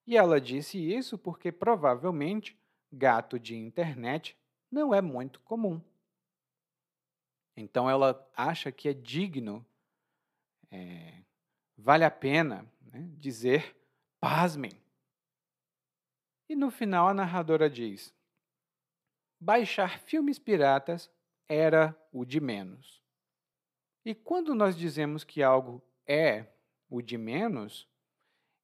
E 0.07 0.17
ela 0.17 0.41
disse 0.41 0.79
isso 0.79 1.19
porque 1.19 1.51
provavelmente 1.51 2.57
gato 2.93 3.41
de 3.41 3.57
internet 3.57 4.39
não 4.71 4.95
é 4.95 5.01
muito 5.01 5.41
comum. 5.41 5.83
Então 7.57 7.91
ela 7.91 8.25
acha 8.37 8.71
que 8.71 8.89
é 8.89 8.93
digno, 8.93 9.67
é, 10.71 11.25
vale 11.77 12.05
a 12.05 12.11
pena 12.11 12.73
né, 12.95 13.11
dizer 13.19 13.77
pasmem. 14.21 14.73
E 16.49 16.55
no 16.55 16.71
final 16.71 17.09
a 17.09 17.15
narradora 17.15 17.69
diz: 17.69 18.15
baixar 19.41 19.99
filmes 19.99 20.39
piratas 20.39 21.11
era 21.49 21.97
o 22.13 22.25
de 22.25 22.41
menos. 22.41 23.03
E 24.05 24.15
quando 24.15 24.55
nós 24.55 24.77
dizemos 24.77 25.25
que 25.25 25.43
algo 25.43 25.83
é 26.07 26.47
o 26.89 27.03
de 27.03 27.19
menos, 27.19 27.89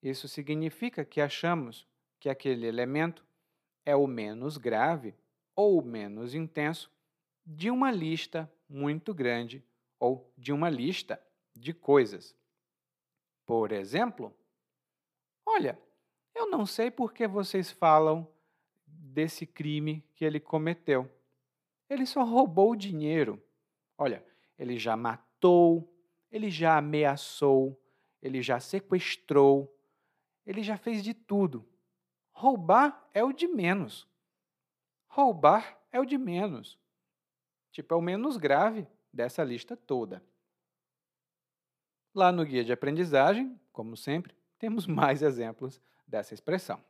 isso 0.03 0.29
significa 0.29 1.05
que 1.05 1.21
achamos 1.21 1.87
que 2.19 2.29
aquele 2.29 2.67
elemento 2.67 3.25
é 3.85 3.97
o 3.97 4.07
menos 4.07 4.57
grave 4.57 5.15
ou 5.57 5.79
o 5.79 5.85
menos 5.85 6.35
intenso 6.35 6.91
de 7.45 7.71
uma 7.71 7.91
lista 7.91 8.51
muito 8.69 9.13
grande 9.13 9.65
ou 9.99 10.33
de 10.37 10.53
uma 10.53 10.71
lista 10.71 11.21
de 11.55 11.73
coisas. 11.73 12.37
Por 13.51 13.73
exemplo, 13.73 14.33
olha, 15.45 15.77
eu 16.33 16.49
não 16.49 16.65
sei 16.65 16.89
por 16.89 17.13
que 17.13 17.27
vocês 17.27 17.69
falam 17.69 18.33
desse 18.87 19.45
crime 19.45 20.09
que 20.15 20.25
ele 20.25 20.39
cometeu. 20.39 21.11
Ele 21.89 22.07
só 22.07 22.23
roubou 22.23 22.77
dinheiro. 22.77 23.43
Olha, 23.99 24.25
ele 24.57 24.79
já 24.79 24.97
matou, 24.97 25.93
ele 26.31 26.49
já 26.49 26.79
ameaçou, 26.79 27.77
ele 28.23 28.41
já 28.41 28.61
sequestrou, 28.61 29.77
ele 30.47 30.63
já 30.63 30.77
fez 30.77 31.03
de 31.03 31.13
tudo. 31.13 31.69
Roubar 32.31 33.11
é 33.13 33.25
o 33.25 33.33
de 33.33 33.49
menos. 33.49 34.09
Roubar 35.09 35.77
é 35.91 35.99
o 35.99 36.05
de 36.05 36.17
menos. 36.17 36.79
Tipo, 37.73 37.95
é 37.95 37.97
o 37.97 38.01
menos 38.01 38.37
grave 38.37 38.87
dessa 39.13 39.43
lista 39.43 39.77
toda. 39.77 40.23
Lá 42.15 42.33
no 42.33 42.45
guia 42.45 42.65
de 42.65 42.73
aprendizagem, 42.73 43.59
como 43.73 43.97
sempre, 43.97 44.35
temos 44.59 44.87
mais 44.89 45.23
exemplos 45.23 45.81
dessa 46.07 46.35
expressão. 46.35 46.83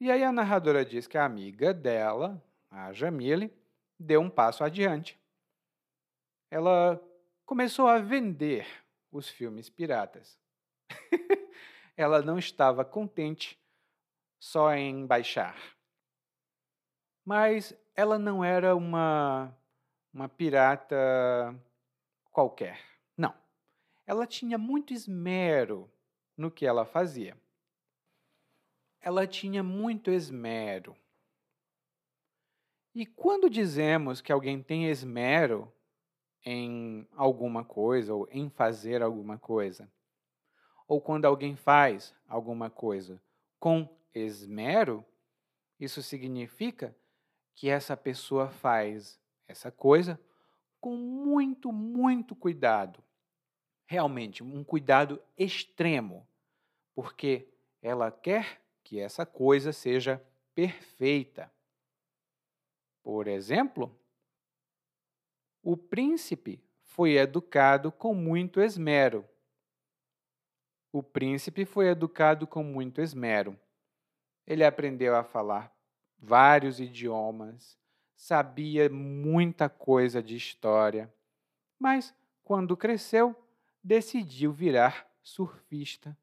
E 0.00 0.10
aí 0.10 0.22
a 0.22 0.30
narradora 0.30 0.84
diz 0.84 1.06
que 1.06 1.18
a 1.18 1.24
amiga 1.24 1.74
dela, 1.74 2.40
a 2.70 2.92
Jamile, 2.92 3.52
deu 3.98 4.20
um 4.20 4.30
passo 4.30 4.62
adiante. 4.62 5.18
Ela 6.50 7.02
começou 7.44 7.88
a 7.88 7.98
vender 7.98 8.66
os 9.10 9.28
filmes 9.28 9.68
piratas. 9.68 10.38
ela 11.96 12.22
não 12.22 12.38
estava 12.38 12.84
contente 12.84 13.58
só 14.38 14.72
em 14.72 15.04
baixar. 15.04 15.56
Mas 17.24 17.74
ela 17.96 18.18
não 18.18 18.44
era 18.44 18.76
uma, 18.76 19.52
uma 20.14 20.28
pirata 20.28 20.96
qualquer. 22.30 22.97
Não. 23.18 23.34
Ela 24.06 24.26
tinha 24.26 24.56
muito 24.56 24.94
esmero 24.94 25.90
no 26.36 26.50
que 26.50 26.64
ela 26.64 26.86
fazia. 26.86 27.36
Ela 29.00 29.26
tinha 29.26 29.62
muito 29.62 30.10
esmero. 30.10 30.96
E 32.94 33.04
quando 33.04 33.50
dizemos 33.50 34.20
que 34.20 34.32
alguém 34.32 34.62
tem 34.62 34.88
esmero 34.88 35.70
em 36.44 37.06
alguma 37.16 37.64
coisa 37.64 38.14
ou 38.14 38.28
em 38.30 38.48
fazer 38.48 39.02
alguma 39.02 39.36
coisa, 39.36 39.90
ou 40.86 41.00
quando 41.00 41.26
alguém 41.26 41.54
faz 41.54 42.14
alguma 42.26 42.70
coisa 42.70 43.20
com 43.60 43.88
esmero, 44.14 45.04
isso 45.78 46.02
significa 46.02 46.96
que 47.54 47.68
essa 47.68 47.96
pessoa 47.96 48.48
faz 48.48 49.20
essa 49.46 49.70
coisa 49.70 50.18
com 50.80 50.96
muito, 50.96 51.72
muito 51.72 52.34
cuidado. 52.34 53.02
Realmente, 53.90 54.44
um 54.44 54.62
cuidado 54.62 55.18
extremo, 55.34 56.28
porque 56.94 57.48
ela 57.80 58.12
quer 58.12 58.60
que 58.84 59.00
essa 59.00 59.24
coisa 59.24 59.72
seja 59.72 60.22
perfeita. 60.54 61.50
Por 63.02 63.26
exemplo, 63.26 63.98
o 65.62 65.74
príncipe 65.74 66.62
foi 66.82 67.16
educado 67.16 67.90
com 67.90 68.12
muito 68.12 68.60
esmero. 68.60 69.26
O 70.92 71.02
príncipe 71.02 71.64
foi 71.64 71.88
educado 71.88 72.46
com 72.46 72.62
muito 72.62 73.00
esmero. 73.00 73.58
Ele 74.46 74.64
aprendeu 74.64 75.16
a 75.16 75.24
falar 75.24 75.74
vários 76.18 76.78
idiomas, 76.78 77.78
sabia 78.14 78.90
muita 78.90 79.66
coisa 79.66 80.22
de 80.22 80.36
história, 80.36 81.10
mas 81.78 82.14
quando 82.44 82.76
cresceu, 82.76 83.34
decidiu 83.82 84.52
virar 84.52 85.08
surfista. 85.22 86.16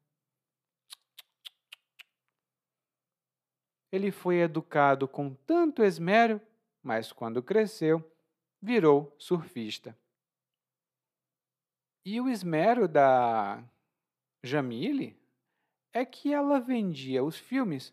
Ele 3.90 4.10
foi 4.10 4.36
educado 4.36 5.06
com 5.06 5.34
tanto 5.34 5.82
esmero, 5.82 6.40
mas 6.82 7.12
quando 7.12 7.42
cresceu, 7.42 8.04
virou 8.60 9.14
surfista. 9.18 9.96
E 12.04 12.20
o 12.20 12.28
esmero 12.28 12.86
da 12.86 13.62
Jamile 14.42 15.16
é 15.92 16.04
que 16.04 16.32
ela 16.32 16.60
vendia 16.60 17.24
os 17.24 17.36
filmes 17.36 17.92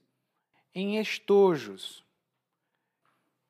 em 0.73 0.99
estojos. 0.99 2.06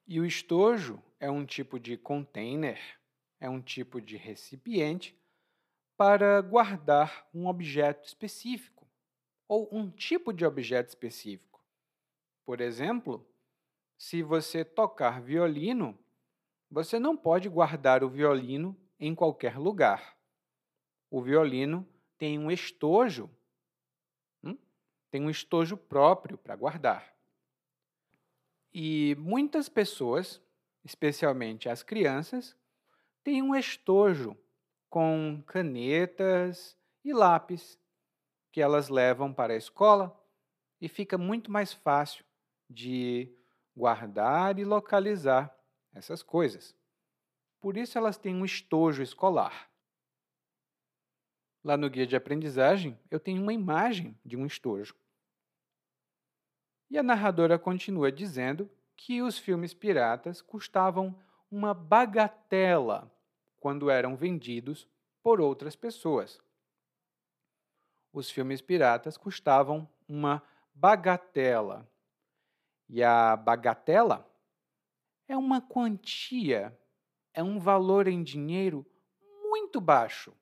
E 0.06 0.20
o 0.20 0.26
estojo 0.26 1.02
é 1.20 1.30
um 1.32 1.46
tipo 1.46 1.80
de 1.80 1.98
container, 1.98 2.80
é 3.40 3.50
um 3.50 3.62
tipo 3.62 4.00
de 4.00 4.16
recipiente 4.16 5.18
para 5.96 6.42
guardar 6.42 7.28
um 7.34 7.48
objeto 7.48 8.08
específico 8.08 8.88
ou 9.48 9.70
um 9.72 9.90
tipo 9.90 10.34
de 10.34 10.46
objeto 10.46 10.90
específico. 10.90 11.64
Por 12.46 12.60
exemplo, 12.60 13.26
se 13.98 14.24
você 14.24 14.66
tocar 14.66 15.22
violino, 15.22 15.98
você 16.70 17.00
não 17.00 17.16
pode 17.16 17.48
guardar 17.48 18.04
o 18.04 18.10
violino 18.10 18.76
em 19.00 19.14
qualquer 19.14 19.58
lugar. 19.58 20.18
O 21.10 21.22
violino 21.22 21.88
tem 22.18 22.40
um 22.40 22.50
estojo, 22.50 23.30
hum? 24.44 24.58
tem 25.12 25.22
um 25.22 25.30
estojo 25.30 25.78
próprio 25.78 26.38
para 26.38 26.56
guardar. 26.56 27.14
E 28.74 29.16
muitas 29.20 29.70
pessoas, 29.70 30.42
especialmente 30.84 31.70
as 31.70 31.84
crianças, 31.84 32.58
têm 33.24 33.44
um 33.44 33.56
estojo 33.56 34.36
com 34.94 35.42
canetas 35.48 36.78
e 37.04 37.12
lápis 37.14 37.80
que 38.52 38.62
elas 38.62 38.90
levam 38.90 39.34
para 39.34 39.54
a 39.54 39.58
escola 39.58 40.16
e 40.80 40.88
fica 40.88 41.18
muito 41.18 41.52
mais 41.52 41.74
fácil 41.74 42.24
de 42.70 43.36
guardar 43.76 44.60
e 44.60 44.64
localizar 44.64 45.52
essas 45.96 46.22
coisas. 46.22 46.76
Por 47.60 47.76
isso 47.76 47.98
elas 47.98 48.20
têm 48.20 48.36
um 48.36 48.46
estojo 48.46 49.02
escolar. 49.02 49.68
Lá 51.64 51.76
no 51.76 51.90
guia 51.90 52.06
de 52.06 52.16
aprendizagem, 52.16 52.96
eu 53.10 53.20
tenho 53.20 53.42
uma 53.42 53.52
imagem 53.52 54.16
de 54.24 54.38
um 54.38 54.46
estojo. 54.46 54.96
E 56.92 57.00
a 57.00 57.02
narradora 57.02 57.58
continua 57.58 58.12
dizendo 58.12 58.70
que 58.96 59.24
os 59.24 59.40
filmes 59.40 59.74
piratas 59.74 60.40
custavam 60.40 61.20
uma 61.50 61.74
bagatela 61.74 63.12
quando 63.64 63.90
eram 63.90 64.14
vendidos 64.14 64.86
por 65.24 65.40
outras 65.40 65.74
pessoas. 65.74 66.38
Os 68.12 68.30
filmes 68.30 68.60
piratas 68.60 69.16
custavam 69.16 69.90
uma 70.06 70.44
bagatela. 70.74 71.90
E 72.90 73.02
a 73.02 73.38
bagatela 73.38 74.30
é 75.30 75.38
uma 75.38 75.62
quantia, 75.62 76.78
é 77.34 77.42
um 77.42 77.58
valor 77.58 78.10
em 78.10 78.22
dinheiro 78.22 78.86
muito 79.42 79.80
baixo, 79.80 80.36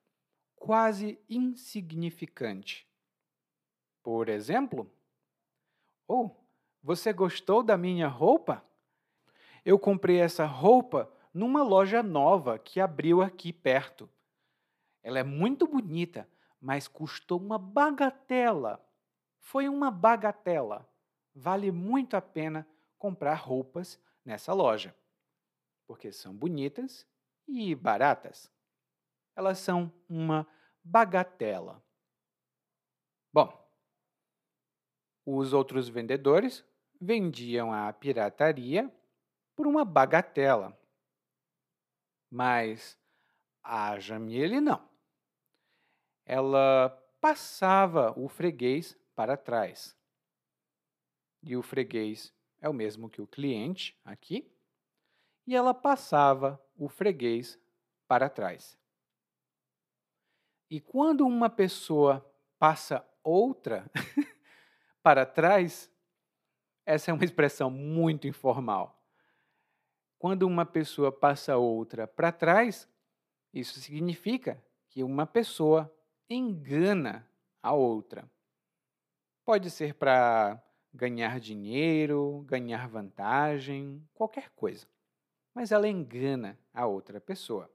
quase 0.55 1.19
insignificante. 1.29 2.89
Por 4.01 4.29
exemplo, 4.29 4.91
ou 6.07 6.25
oh, 6.25 6.43
você 6.81 7.13
gostou 7.13 7.61
da 7.61 7.77
minha 7.77 8.07
roupa? 8.07 8.65
Eu 9.63 9.77
comprei 9.77 10.19
essa 10.19 10.43
roupa 10.43 11.20
numa 11.33 11.63
loja 11.63 12.03
nova 12.03 12.59
que 12.59 12.79
abriu 12.79 13.21
aqui 13.21 13.53
perto. 13.53 14.09
Ela 15.03 15.19
é 15.19 15.23
muito 15.23 15.67
bonita, 15.67 16.27
mas 16.59 16.87
custou 16.87 17.39
uma 17.39 17.57
bagatela. 17.57 18.83
Foi 19.39 19.67
uma 19.67 19.89
bagatela. 19.89 20.87
Vale 21.33 21.71
muito 21.71 22.15
a 22.15 22.21
pena 22.21 22.67
comprar 22.97 23.35
roupas 23.35 23.99
nessa 24.23 24.53
loja, 24.53 24.95
porque 25.87 26.11
são 26.11 26.33
bonitas 26.35 27.07
e 27.47 27.73
baratas. 27.73 28.51
Elas 29.35 29.57
são 29.57 29.91
uma 30.07 30.45
bagatela. 30.83 31.81
Bom, 33.33 33.57
os 35.25 35.53
outros 35.53 35.87
vendedores 35.87 36.65
vendiam 36.99 37.73
a 37.73 37.91
pirataria 37.93 38.93
por 39.55 39.65
uma 39.65 39.85
bagatela. 39.85 40.77
Mas 42.31 42.97
a 43.61 43.99
Jamile 43.99 44.61
não. 44.61 44.89
Ela 46.25 46.89
passava 47.19 48.17
o 48.17 48.29
freguês 48.29 48.97
para 49.13 49.35
trás. 49.35 49.95
E 51.43 51.57
o 51.57 51.61
freguês 51.61 52.33
é 52.61 52.69
o 52.69 52.73
mesmo 52.73 53.09
que 53.09 53.21
o 53.21 53.27
cliente 53.27 53.99
aqui, 54.05 54.49
e 55.45 55.55
ela 55.55 55.73
passava 55.73 56.63
o 56.77 56.87
freguês 56.87 57.59
para 58.07 58.29
trás. 58.29 58.79
E 60.69 60.79
quando 60.79 61.25
uma 61.25 61.49
pessoa 61.49 62.25
passa 62.57 63.05
outra 63.23 63.89
para 65.03 65.25
trás, 65.25 65.91
essa 66.85 67.11
é 67.11 67.13
uma 67.13 67.25
expressão 67.25 67.69
muito 67.69 68.27
informal. 68.27 69.00
Quando 70.21 70.43
uma 70.43 70.67
pessoa 70.67 71.11
passa 71.11 71.57
outra 71.57 72.05
para 72.05 72.31
trás, 72.31 72.87
isso 73.51 73.79
significa 73.79 74.63
que 74.87 75.03
uma 75.03 75.25
pessoa 75.25 75.91
engana 76.29 77.27
a 77.59 77.73
outra. 77.73 78.29
Pode 79.43 79.71
ser 79.71 79.95
para 79.95 80.61
ganhar 80.93 81.39
dinheiro, 81.39 82.45
ganhar 82.45 82.87
vantagem, 82.87 84.07
qualquer 84.13 84.51
coisa. 84.51 84.85
Mas 85.55 85.71
ela 85.71 85.87
engana 85.87 86.55
a 86.71 86.85
outra 86.85 87.19
pessoa. 87.19 87.67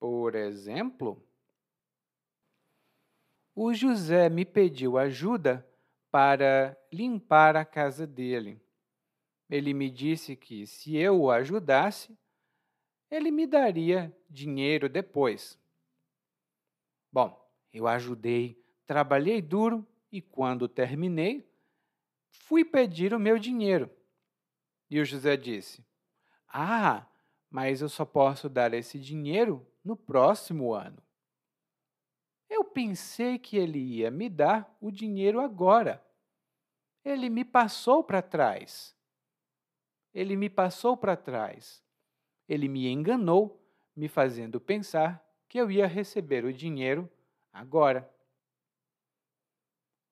Por 0.00 0.34
exemplo, 0.34 1.24
o 3.54 3.72
José 3.72 4.28
me 4.28 4.44
pediu 4.44 4.98
ajuda 4.98 5.64
para 6.10 6.76
limpar 6.92 7.54
a 7.54 7.64
casa 7.64 8.08
dele. 8.08 8.60
Ele 9.50 9.74
me 9.74 9.90
disse 9.90 10.36
que 10.36 10.64
se 10.64 10.96
eu 10.96 11.22
o 11.22 11.30
ajudasse, 11.30 12.16
ele 13.10 13.32
me 13.32 13.48
daria 13.48 14.16
dinheiro 14.28 14.88
depois. 14.88 15.58
Bom, 17.10 17.36
eu 17.72 17.88
ajudei, 17.88 18.64
trabalhei 18.86 19.42
duro 19.42 19.84
e 20.12 20.22
quando 20.22 20.68
terminei, 20.68 21.44
fui 22.30 22.64
pedir 22.64 23.12
o 23.12 23.18
meu 23.18 23.40
dinheiro. 23.40 23.90
E 24.88 25.00
o 25.00 25.04
José 25.04 25.36
disse: 25.36 25.84
Ah, 26.46 27.04
mas 27.50 27.80
eu 27.80 27.88
só 27.88 28.04
posso 28.04 28.48
dar 28.48 28.72
esse 28.72 29.00
dinheiro 29.00 29.66
no 29.84 29.96
próximo 29.96 30.72
ano. 30.72 31.02
Eu 32.48 32.62
pensei 32.64 33.36
que 33.36 33.56
ele 33.56 33.80
ia 33.80 34.12
me 34.12 34.28
dar 34.28 34.76
o 34.80 34.92
dinheiro 34.92 35.40
agora. 35.40 36.04
Ele 37.04 37.28
me 37.28 37.44
passou 37.44 38.04
para 38.04 38.22
trás. 38.22 38.94
Ele 40.14 40.36
me 40.36 40.50
passou 40.50 40.96
para 40.96 41.16
trás. 41.16 41.82
Ele 42.48 42.68
me 42.68 42.88
enganou, 42.88 43.64
me 43.94 44.08
fazendo 44.08 44.60
pensar 44.60 45.24
que 45.48 45.58
eu 45.58 45.70
ia 45.70 45.86
receber 45.86 46.44
o 46.44 46.52
dinheiro 46.52 47.10
agora. 47.52 48.10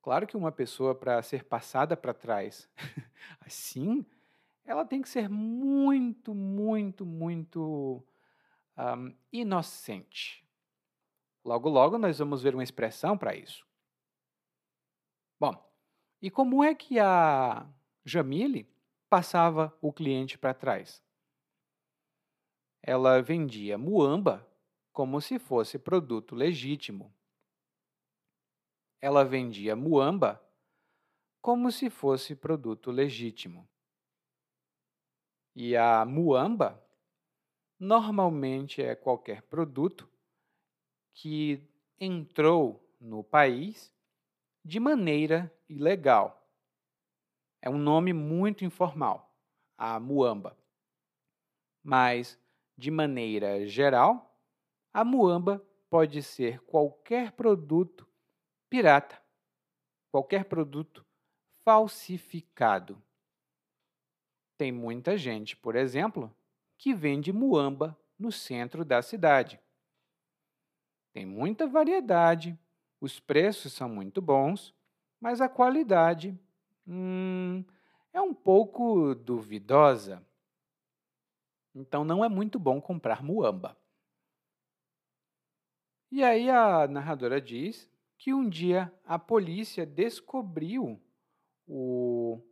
Claro 0.03 0.27
que 0.27 0.37
uma 0.37 0.53
pessoa, 0.53 0.95
para 0.95 1.23
ser 1.23 1.45
passada 1.45 1.97
para 1.97 2.15
trás 2.15 2.69
assim, 3.41 4.07
ela 4.65 4.85
tem 4.85 5.03
que 5.03 5.09
ser 5.09 5.29
muito, 5.29 6.35
muito, 6.35 7.05
muito 7.05 8.05
um, 8.77 9.15
inocente. 9.33 10.47
Logo, 11.45 11.69
logo, 11.69 11.99
nós 11.99 12.19
vamos 12.19 12.43
ver 12.43 12.55
uma 12.55 12.63
expressão 12.63 13.17
para 13.17 13.35
isso. 13.35 13.67
Bom, 15.41 15.55
e 16.21 16.31
como 16.31 16.63
é 16.63 16.75
que 16.75 16.99
a 16.99 17.67
Jamile 18.05 18.69
passava 19.09 19.77
o 19.81 19.92
cliente 19.92 20.37
para 20.37 20.55
trás? 20.55 21.03
Ela 22.83 23.21
vendia 23.23 23.79
muamba 23.79 24.47
como 24.92 25.21
se 25.21 25.38
fosse 25.38 25.79
produto 25.79 26.35
legítimo. 26.35 27.14
Ela 29.01 29.25
vendia 29.25 29.75
muamba 29.77 30.42
como 31.40 31.71
se 31.71 31.88
fosse 31.88 32.35
produto 32.35 32.90
legítimo. 32.90 33.68
E 35.55 35.77
a 35.77 36.05
muamba 36.05 36.85
normalmente 37.79 38.83
é 38.83 38.94
qualquer 38.94 39.42
produto 39.42 40.09
que 41.12 41.62
entrou 41.99 42.85
no 43.01 43.23
país 43.25 43.92
de 44.64 44.79
maneira 44.79 45.53
ilegal. 45.68 46.38
É 47.61 47.68
um 47.68 47.79
nome 47.79 48.12
muito 48.12 48.64
informal, 48.64 49.35
a 49.77 49.99
muamba. 49.99 50.57
Mas, 51.83 52.38
de 52.77 52.90
maneira 52.90 53.66
geral, 53.66 54.38
a 54.92 55.05
muamba 55.05 55.64
pode 55.90 56.23
ser 56.23 56.61
qualquer 56.61 57.33
produto 57.33 58.07
pirata, 58.68 59.21
qualquer 60.11 60.44
produto 60.44 61.05
falsificado. 61.64 63.03
Tem 64.57 64.73
muita 64.73 65.16
gente, 65.16 65.57
por 65.57 65.77
exemplo, 65.77 66.35
que 66.77 66.94
vende 66.94 67.33
muamba 67.33 67.99
no 68.18 68.31
centro 68.33 68.85
da 68.85 69.03
cidade. 69.03 69.61
Tem 71.12 71.25
muita 71.25 71.66
variedade, 71.66 72.59
os 73.01 73.18
preços 73.21 73.73
são 73.73 73.88
muito 73.88 74.21
bons, 74.21 74.75
mas 75.21 75.40
a 75.40 75.49
qualidade 75.49 76.38
hum, 76.88 77.64
é 78.12 78.20
um 78.20 78.35
pouco 78.35 79.14
duvidosa. 79.14 80.27
Então 81.74 82.05
não 82.05 82.24
é 82.24 82.29
muito 82.29 82.59
bom 82.59 82.81
comprar 82.81 83.22
muamba. 83.22 83.77
E 86.11 86.24
aí 86.24 86.48
a 86.48 86.88
narradora 86.88 87.40
diz 87.40 87.88
que 88.16 88.33
um 88.33 88.48
dia 88.48 88.92
a 89.05 89.18
polícia 89.18 89.85
descobriu 89.85 91.01
o, 91.66 92.42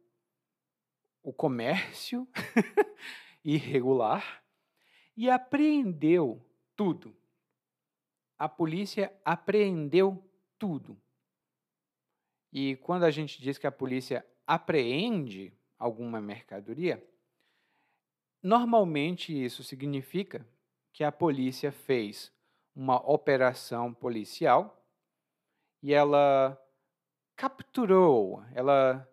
o 1.22 1.32
comércio 1.32 2.28
irregular 3.42 4.44
e 5.16 5.30
apreendeu 5.30 6.44
tudo. 6.76 7.16
A 8.38 8.48
polícia 8.48 9.12
apreendeu 9.24 10.22
tudo. 10.58 11.00
E 12.52 12.76
quando 12.76 13.04
a 13.04 13.10
gente 13.10 13.40
diz 13.40 13.58
que 13.58 13.66
a 13.66 13.72
polícia 13.72 14.26
apreende 14.46 15.52
alguma 15.78 16.20
mercadoria, 16.20 17.02
normalmente 18.42 19.32
isso 19.32 19.62
significa 19.62 20.46
que 20.92 21.04
a 21.04 21.12
polícia 21.12 21.70
fez 21.70 22.32
uma 22.74 22.96
operação 23.10 23.92
policial 23.92 24.86
e 25.82 25.92
ela 25.92 26.58
capturou, 27.36 28.42
ela 28.54 29.06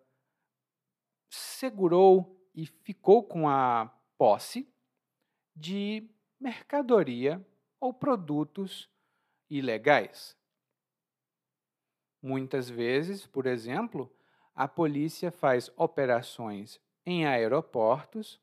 segurou 1.30 2.40
e 2.54 2.66
ficou 2.66 3.22
com 3.22 3.48
a 3.48 3.92
posse 4.16 4.72
de 5.54 6.08
mercadoria 6.40 7.44
ou 7.80 7.92
produtos 7.92 8.88
ilegais. 9.50 10.36
Muitas 12.26 12.70
vezes, 12.70 13.26
por 13.26 13.44
exemplo, 13.44 14.10
a 14.54 14.66
polícia 14.66 15.30
faz 15.30 15.70
operações 15.76 16.80
em 17.04 17.26
aeroportos 17.26 18.40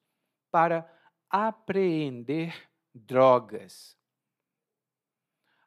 para 0.51 0.87
apreender 1.27 2.69
drogas. 2.93 3.97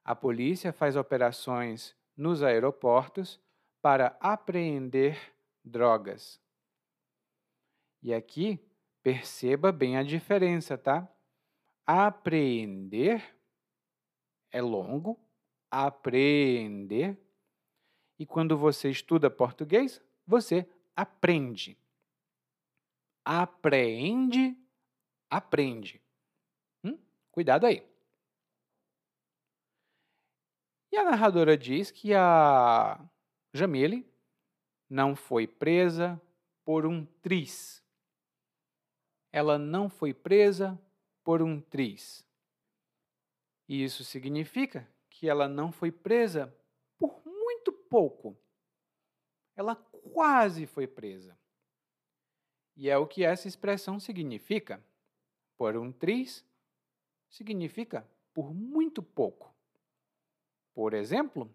A 0.04 0.14
polícia 0.14 0.72
faz 0.72 0.94
operações 0.94 1.96
nos 2.16 2.40
aeroportos 2.40 3.40
para 3.82 4.16
apreender 4.20 5.18
drogas. 5.64 6.40
E 8.00 8.14
aqui, 8.14 8.64
perceba 9.02 9.72
bem 9.72 9.96
a 9.96 10.04
diferença, 10.04 10.78
tá? 10.78 11.12
Apreender 11.84 13.36
é 14.52 14.62
longo, 14.62 15.18
apreender. 15.68 17.23
E 18.18 18.24
quando 18.24 18.56
você 18.56 18.90
estuda 18.90 19.30
português, 19.30 20.00
você 20.26 20.68
aprende. 20.94 21.76
Apreende, 23.24 24.56
aprende. 25.28 26.00
Hum? 26.84 26.98
Cuidado 27.32 27.66
aí. 27.66 27.86
E 30.92 30.96
a 30.96 31.04
narradora 31.04 31.56
diz 31.56 31.90
que 31.90 32.14
a 32.14 33.00
Jamile 33.52 34.08
não 34.88 35.16
foi 35.16 35.46
presa 35.46 36.20
por 36.64 36.86
um 36.86 37.04
tris. 37.20 37.82
Ela 39.32 39.58
não 39.58 39.88
foi 39.88 40.14
presa 40.14 40.80
por 41.24 41.42
um 41.42 41.60
tris. 41.60 42.24
E 43.68 43.82
isso 43.82 44.04
significa 44.04 44.88
que 45.10 45.28
ela 45.28 45.48
não 45.48 45.72
foi 45.72 45.90
presa 45.90 46.54
pouco. 47.94 48.36
Ela 49.54 49.76
quase 49.76 50.66
foi 50.66 50.84
presa. 50.84 51.38
E 52.74 52.90
é 52.90 52.98
o 52.98 53.06
que 53.06 53.22
essa 53.22 53.46
expressão 53.46 54.00
significa. 54.00 54.84
Por 55.56 55.76
um 55.76 55.92
tris 55.92 56.44
significa 57.30 58.04
por 58.32 58.52
muito 58.52 59.00
pouco. 59.00 59.54
Por 60.74 60.92
exemplo, 60.92 61.48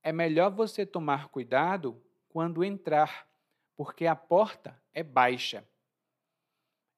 é 0.00 0.12
melhor 0.12 0.52
você 0.52 0.86
tomar 0.86 1.28
cuidado 1.28 2.00
quando 2.28 2.62
entrar, 2.62 3.28
porque 3.76 4.06
a 4.06 4.14
porta 4.14 4.80
é 4.94 5.02
baixa. 5.02 5.68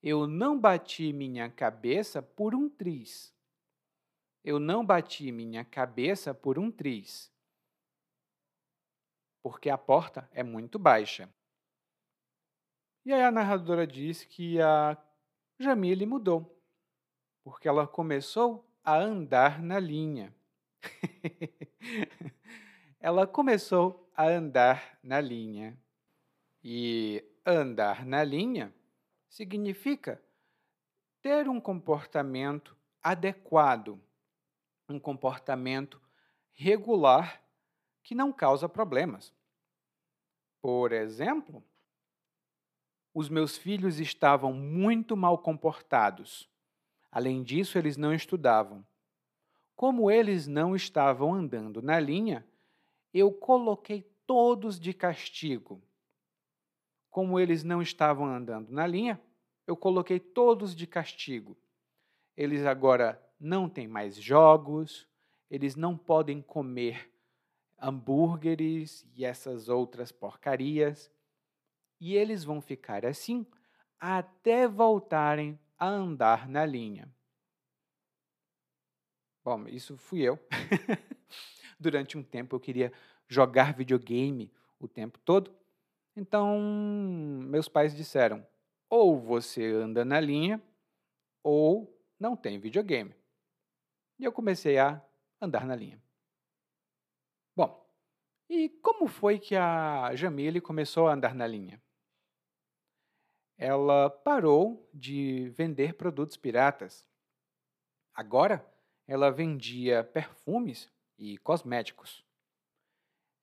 Eu 0.02 0.26
não 0.26 0.60
bati 0.60 1.14
minha 1.14 1.48
cabeça 1.48 2.20
por 2.20 2.54
um 2.54 2.68
triz. 2.68 3.34
Eu 4.44 4.58
não 4.58 4.84
bati 4.84 5.32
minha 5.32 5.64
cabeça 5.64 6.34
por 6.34 6.58
um 6.58 6.70
triz. 6.70 7.33
Porque 9.44 9.68
a 9.68 9.76
porta 9.76 10.26
é 10.32 10.42
muito 10.42 10.78
baixa. 10.78 11.28
E 13.04 13.12
aí 13.12 13.20
a 13.20 13.30
narradora 13.30 13.86
diz 13.86 14.24
que 14.24 14.58
a 14.58 14.96
Jamile 15.58 16.06
mudou, 16.06 16.58
porque 17.44 17.68
ela 17.68 17.86
começou 17.86 18.66
a 18.82 18.96
andar 18.96 19.62
na 19.62 19.78
linha. 19.78 20.34
ela 22.98 23.26
começou 23.26 24.10
a 24.16 24.28
andar 24.28 24.98
na 25.02 25.20
linha. 25.20 25.78
E 26.62 27.22
andar 27.44 28.06
na 28.06 28.24
linha 28.24 28.74
significa 29.28 30.24
ter 31.20 31.50
um 31.50 31.60
comportamento 31.60 32.74
adequado, 33.02 34.00
um 34.88 34.98
comportamento 34.98 36.00
regular 36.54 37.43
que 38.04 38.14
não 38.14 38.30
causa 38.32 38.68
problemas. 38.68 39.32
Por 40.60 40.92
exemplo, 40.92 41.64
os 43.14 43.28
meus 43.28 43.56
filhos 43.56 43.98
estavam 43.98 44.52
muito 44.52 45.16
mal 45.16 45.38
comportados. 45.38 46.48
Além 47.10 47.42
disso, 47.42 47.78
eles 47.78 47.96
não 47.96 48.12
estudavam. 48.12 48.86
Como 49.74 50.10
eles 50.10 50.46
não 50.46 50.76
estavam 50.76 51.32
andando 51.34 51.80
na 51.80 51.98
linha, 51.98 52.46
eu 53.12 53.32
coloquei 53.32 54.02
todos 54.26 54.78
de 54.78 54.92
castigo. 54.92 55.82
Como 57.10 57.40
eles 57.40 57.64
não 57.64 57.80
estavam 57.80 58.26
andando 58.26 58.70
na 58.70 58.86
linha, 58.86 59.20
eu 59.66 59.76
coloquei 59.76 60.20
todos 60.20 60.74
de 60.74 60.86
castigo. 60.86 61.56
Eles 62.36 62.66
agora 62.66 63.20
não 63.40 63.68
têm 63.68 63.88
mais 63.88 64.16
jogos, 64.16 65.08
eles 65.50 65.76
não 65.76 65.96
podem 65.96 66.42
comer 66.42 67.13
hambúrgueres 67.88 69.06
e 69.14 69.24
essas 69.24 69.68
outras 69.68 70.10
porcarias 70.10 71.10
e 72.00 72.14
eles 72.16 72.44
vão 72.44 72.60
ficar 72.60 73.04
assim 73.04 73.46
até 73.98 74.66
voltarem 74.66 75.58
a 75.78 75.86
andar 75.86 76.48
na 76.48 76.64
linha. 76.64 77.08
Bom, 79.44 79.68
isso 79.68 79.96
fui 79.96 80.22
eu. 80.22 80.38
Durante 81.78 82.16
um 82.16 82.22
tempo 82.22 82.56
eu 82.56 82.60
queria 82.60 82.92
jogar 83.28 83.74
videogame 83.74 84.50
o 84.78 84.88
tempo 84.88 85.18
todo. 85.18 85.54
Então, 86.16 86.60
meus 87.48 87.68
pais 87.68 87.94
disseram: 87.94 88.46
ou 88.88 89.18
você 89.18 89.64
anda 89.66 90.04
na 90.04 90.20
linha, 90.20 90.62
ou 91.42 91.98
não 92.18 92.36
tem 92.36 92.58
videogame. 92.58 93.14
E 94.18 94.24
eu 94.24 94.32
comecei 94.32 94.78
a 94.78 95.02
andar 95.40 95.66
na 95.66 95.74
linha. 95.74 96.03
E 98.56 98.68
como 98.80 99.08
foi 99.08 99.38
que 99.38 99.56
a 99.56 100.14
Jamile 100.14 100.60
começou 100.60 101.08
a 101.08 101.14
andar 101.14 101.34
na 101.34 101.46
linha? 101.46 101.82
ela 103.56 104.10
parou 104.10 104.88
de 104.92 105.48
vender 105.50 105.94
produtos 105.94 106.36
piratas. 106.36 107.06
Agora, 108.12 108.64
ela 109.06 109.30
vendia 109.30 110.02
perfumes 110.04 110.90
e 111.18 111.38
cosméticos. 111.38 112.24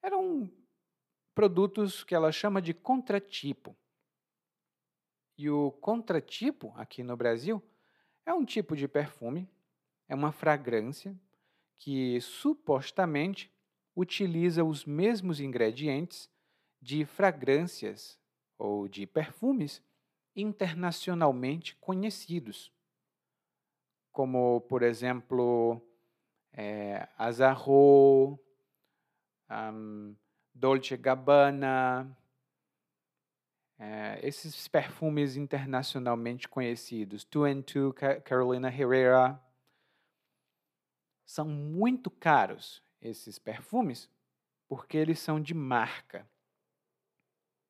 Eram 0.01 0.51
produtos 1.33 2.03
que 2.03 2.15
ela 2.15 2.31
chama 2.31 2.61
de 2.61 2.73
contratipo. 2.73 3.75
E 5.37 5.49
o 5.49 5.71
contratipo, 5.71 6.73
aqui 6.75 7.03
no 7.03 7.15
Brasil, 7.15 7.63
é 8.25 8.33
um 8.33 8.45
tipo 8.45 8.75
de 8.75 8.87
perfume, 8.87 9.49
é 10.07 10.15
uma 10.15 10.31
fragrância 10.31 11.17
que 11.77 12.19
supostamente 12.21 13.51
utiliza 13.95 14.63
os 14.63 14.85
mesmos 14.85 15.39
ingredientes 15.39 16.29
de 16.81 17.05
fragrâncias 17.05 18.19
ou 18.57 18.87
de 18.87 19.05
perfumes 19.05 19.81
internacionalmente 20.35 21.75
conhecidos, 21.75 22.71
como, 24.11 24.61
por 24.61 24.81
exemplo, 24.81 25.81
é, 26.53 27.07
Azarro, 27.17 28.39
um, 29.49 30.15
Dolce 30.53 30.97
Gabbana, 30.97 32.17
é, 33.77 34.19
esses 34.21 34.67
perfumes 34.67 35.35
internacionalmente 35.35 36.47
conhecidos, 36.47 37.23
Two 37.23 37.45
and 37.45 37.61
Two, 37.63 37.93
Carolina 38.23 38.69
Herrera, 38.69 39.41
são 41.25 41.47
muito 41.47 42.11
caros 42.11 42.83
esses 43.01 43.39
perfumes 43.39 44.09
porque 44.67 44.97
eles 44.97 45.19
são 45.19 45.41
de 45.41 45.53
marca. 45.53 46.25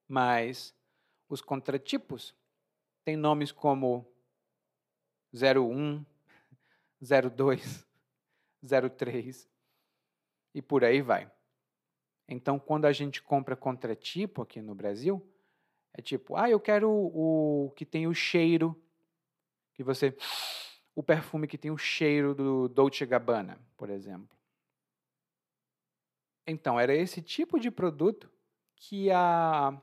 Mas 0.08 0.76
os 1.28 1.42
contratipos 1.42 2.36
tem 3.04 3.16
nomes 3.16 3.52
como 3.52 4.06
01, 5.34 6.06
02, 7.02 7.88
03 8.62 9.50
e 10.54 10.62
por 10.62 10.84
aí 10.84 11.02
vai. 11.02 11.32
Então, 12.28 12.60
quando 12.60 12.86
a 12.86 12.92
gente 12.92 13.22
compra 13.22 13.56
contratipo 13.56 14.42
aqui 14.42 14.62
no 14.62 14.76
Brasil, 14.76 15.26
é 15.94 16.02
tipo, 16.02 16.36
ah, 16.36 16.50
eu 16.50 16.60
quero 16.60 16.90
o, 16.90 17.66
o 17.66 17.72
que 17.72 17.86
tem 17.86 18.08
o 18.08 18.14
cheiro 18.14 18.80
que 19.74 19.84
você 19.84 20.16
o 20.94 21.02
perfume 21.02 21.48
que 21.48 21.58
tem 21.58 21.72
o 21.72 21.78
cheiro 21.78 22.36
do 22.36 22.68
Dolce 22.68 23.06
Gabbana, 23.06 23.60
por 23.78 23.90
exemplo. 23.90 24.41
Então, 26.46 26.80
era 26.80 26.94
esse 26.94 27.22
tipo 27.22 27.60
de 27.60 27.70
produto 27.70 28.32
que 28.76 29.12
a 29.12 29.80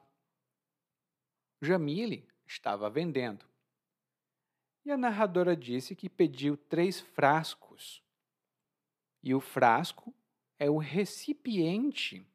Jamile 1.63 2.29
estava 2.47 2.91
vendendo. 2.91 3.47
E 4.85 4.91
a 4.91 4.97
narradora 4.97 5.57
disse 5.57 5.95
que 5.95 6.09
pediu 6.09 6.57
três 6.57 7.01
frascos. 7.01 8.03
E 9.23 9.35
o 9.35 9.41
frasco 9.41 10.15
é 10.59 10.69
o 10.71 10.79
recipiente, 10.79 12.27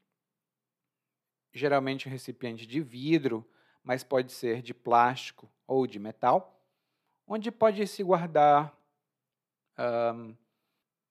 geralmente 1.51 2.07
um 2.07 2.11
recipiente 2.11 2.65
de 2.65 2.81
vidro, 2.81 3.47
mas 3.83 4.03
pode 4.03 4.31
ser 4.31 4.61
de 4.61 4.73
plástico 4.73 5.51
ou 5.67 5.85
de 5.85 5.99
metal, 5.99 6.63
onde 7.27 7.51
pode 7.51 7.85
se 7.87 8.03
guardar 8.03 8.77
um, 9.77 10.35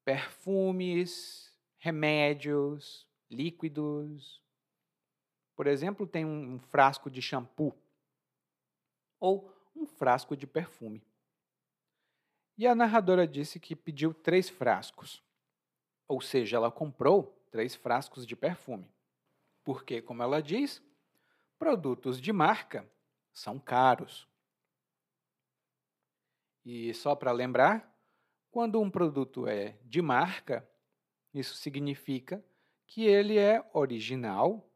perfumes, 0.04 1.51
remédios, 1.82 3.08
líquidos. 3.28 4.40
Por 5.56 5.66
exemplo, 5.66 6.06
tem 6.06 6.24
um 6.24 6.60
frasco 6.60 7.10
de 7.10 7.20
shampoo 7.20 7.76
ou 9.18 9.52
um 9.74 9.84
frasco 9.84 10.36
de 10.36 10.46
perfume. 10.46 11.02
E 12.56 12.68
a 12.68 12.74
narradora 12.74 13.26
disse 13.26 13.58
que 13.58 13.74
pediu 13.74 14.14
três 14.14 14.48
frascos, 14.48 15.24
ou 16.06 16.20
seja, 16.20 16.56
ela 16.56 16.70
comprou 16.70 17.44
três 17.50 17.74
frascos 17.74 18.24
de 18.24 18.36
perfume. 18.36 18.88
Porque, 19.64 20.00
como 20.00 20.22
ela 20.22 20.40
diz, 20.40 20.80
produtos 21.58 22.20
de 22.20 22.32
marca 22.32 22.88
são 23.32 23.58
caros. 23.58 24.28
E 26.64 26.94
só 26.94 27.16
para 27.16 27.32
lembrar, 27.32 27.92
quando 28.52 28.80
um 28.80 28.88
produto 28.88 29.48
é 29.48 29.80
de 29.84 30.00
marca, 30.00 30.68
isso 31.32 31.56
significa 31.56 32.44
que 32.86 33.04
ele 33.04 33.38
é 33.38 33.64
original 33.72 34.68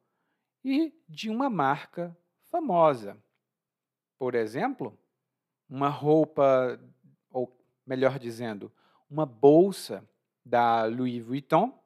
e 0.64 0.92
de 1.08 1.28
uma 1.28 1.50
marca 1.50 2.16
famosa. 2.50 3.22
Por 4.18 4.34
exemplo, 4.34 4.98
uma 5.68 5.88
roupa, 5.88 6.80
ou 7.30 7.56
melhor 7.84 8.18
dizendo, 8.18 8.72
uma 9.08 9.26
bolsa 9.26 10.08
da 10.44 10.84
Louis 10.84 11.22
Vuitton 11.22 11.78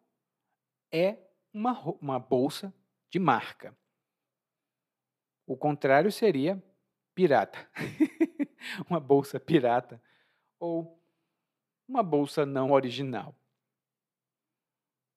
é 0.92 1.18
uma, 1.52 1.78
uma 2.00 2.18
bolsa 2.18 2.72
de 3.08 3.18
marca. 3.18 3.76
O 5.46 5.56
contrário 5.56 6.12
seria 6.12 6.62
pirata. 7.14 7.68
uma 8.88 9.00
bolsa 9.00 9.40
pirata 9.40 10.00
ou 10.58 11.02
uma 11.88 12.02
bolsa 12.02 12.46
não 12.46 12.70
original. 12.70 13.34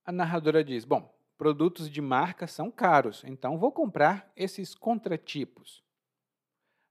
A 0.06 0.12
narradora 0.12 0.63
diz: 0.63 0.86
Bom, 0.86 1.13
produtos 1.38 1.89
de 1.89 2.02
marca 2.02 2.48
são 2.48 2.70
caros, 2.72 3.24
então 3.26 3.58
vou 3.58 3.72
comprar 3.72 4.32
esses 4.36 4.76
contratipos. 4.76 5.84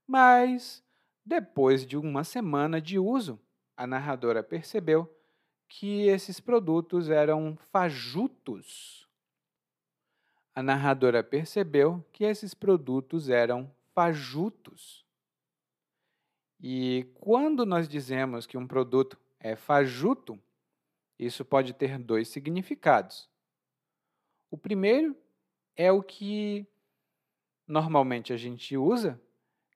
Mas, 0.07 0.83
depois 1.25 1.85
de 1.85 1.97
uma 1.97 2.23
semana 2.23 2.81
de 2.81 2.99
uso, 2.99 3.39
a 3.75 3.87
narradora 3.87 4.43
percebeu 4.43 5.09
que 5.67 6.07
esses 6.07 6.39
produtos 6.39 7.09
eram 7.09 7.57
fajutos. 7.71 9.07
a 10.55 10.61
narradora 10.61 11.23
percebeu 11.23 12.05
que 12.11 12.23
esses 12.23 12.53
produtos 12.53 13.27
eram 13.27 13.71
fajutos. 13.95 15.03
E 16.59 17.11
quando 17.15 17.65
nós 17.65 17.89
dizemos 17.89 18.45
que 18.45 18.57
um 18.57 18.67
produto 18.67 19.17
é 19.39 19.55
fajuto, 19.55 20.39
isso 21.17 21.45
pode 21.45 21.73
ter 21.73 21.97
dois 21.97 22.27
significados. 22.27 23.29
O 24.49 24.57
primeiro 24.57 25.15
é 25.75 25.91
o 25.91 26.01
que 26.01 26.67
normalmente 27.67 28.33
a 28.33 28.37
gente 28.37 28.77
usa, 28.77 29.19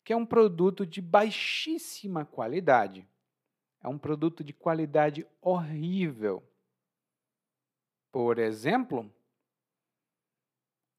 que 0.04 0.14
é 0.14 0.16
um 0.16 0.26
produto 0.26 0.86
de 0.86 1.02
baixíssima 1.02 2.26
qualidade. 2.26 3.08
É 3.82 3.88
um 3.88 3.98
produto 3.98 4.44
de 4.44 4.54
qualidade 4.54 5.26
horrível. 5.42 6.44
Por 8.12 8.40
exemplo, 8.40 9.12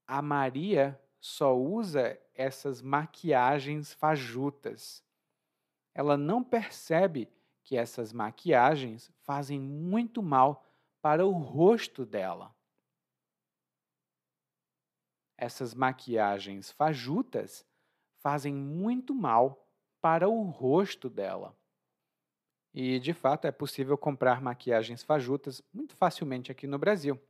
a 0.06 0.22
Maria 0.22 1.00
só 1.20 1.56
usa 1.56 2.18
essas 2.34 2.80
maquiagens 2.80 3.92
fajutas. 3.92 5.04
Ela 5.94 6.16
não 6.16 6.42
percebe 6.44 7.28
que 7.68 7.76
essas 7.76 8.14
maquiagens 8.14 9.12
fazem 9.24 9.60
muito 9.60 10.22
mal 10.22 10.64
para 11.02 11.26
o 11.26 11.32
rosto 11.32 12.06
dela. 12.06 12.50
Essas 15.36 15.74
maquiagens 15.74 16.70
fajutas 16.70 17.66
fazem 18.20 18.54
muito 18.54 19.14
mal 19.14 19.68
para 20.00 20.30
o 20.30 20.44
rosto 20.44 21.10
dela. 21.10 21.54
E, 22.72 22.98
de 22.98 23.12
fato, 23.12 23.46
é 23.46 23.52
possível 23.52 23.98
comprar 23.98 24.40
maquiagens 24.40 25.02
fajutas 25.02 25.62
muito 25.70 25.94
facilmente 25.94 26.50
aqui 26.50 26.66
no 26.66 26.78
Brasil. 26.78 27.20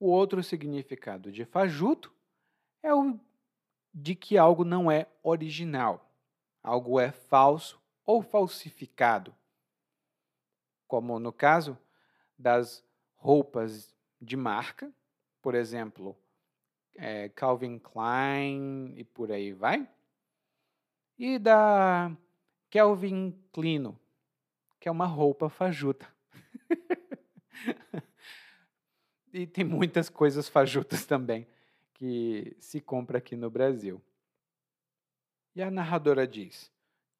O 0.00 0.10
outro 0.10 0.42
significado 0.42 1.30
de 1.30 1.44
fajuto 1.44 2.12
é 2.82 2.92
o 2.92 3.20
de 3.94 4.16
que 4.16 4.36
algo 4.36 4.64
não 4.64 4.90
é 4.90 5.06
original, 5.22 6.10
algo 6.60 6.98
é 6.98 7.12
falso 7.12 7.85
ou 8.06 8.22
falsificado, 8.22 9.34
como 10.86 11.18
no 11.18 11.32
caso 11.32 11.76
das 12.38 12.86
roupas 13.16 13.92
de 14.20 14.36
marca, 14.36 14.92
por 15.42 15.54
exemplo, 15.54 16.16
é, 16.94 17.28
Calvin 17.30 17.78
Klein 17.78 18.94
e 18.96 19.04
por 19.04 19.32
aí 19.32 19.52
vai, 19.52 19.88
e 21.18 21.38
da 21.38 22.16
Calvin 22.70 23.32
Klein, 23.52 23.98
que 24.78 24.88
é 24.88 24.92
uma 24.92 25.06
roupa 25.06 25.48
fajuta. 25.48 26.06
e 29.32 29.46
tem 29.46 29.64
muitas 29.64 30.08
coisas 30.08 30.48
fajutas 30.48 31.04
também 31.04 31.46
que 31.94 32.56
se 32.60 32.80
compra 32.80 33.18
aqui 33.18 33.36
no 33.36 33.50
Brasil. 33.50 34.00
E 35.54 35.62
a 35.62 35.70
narradora 35.70 36.26
diz: 36.26 36.70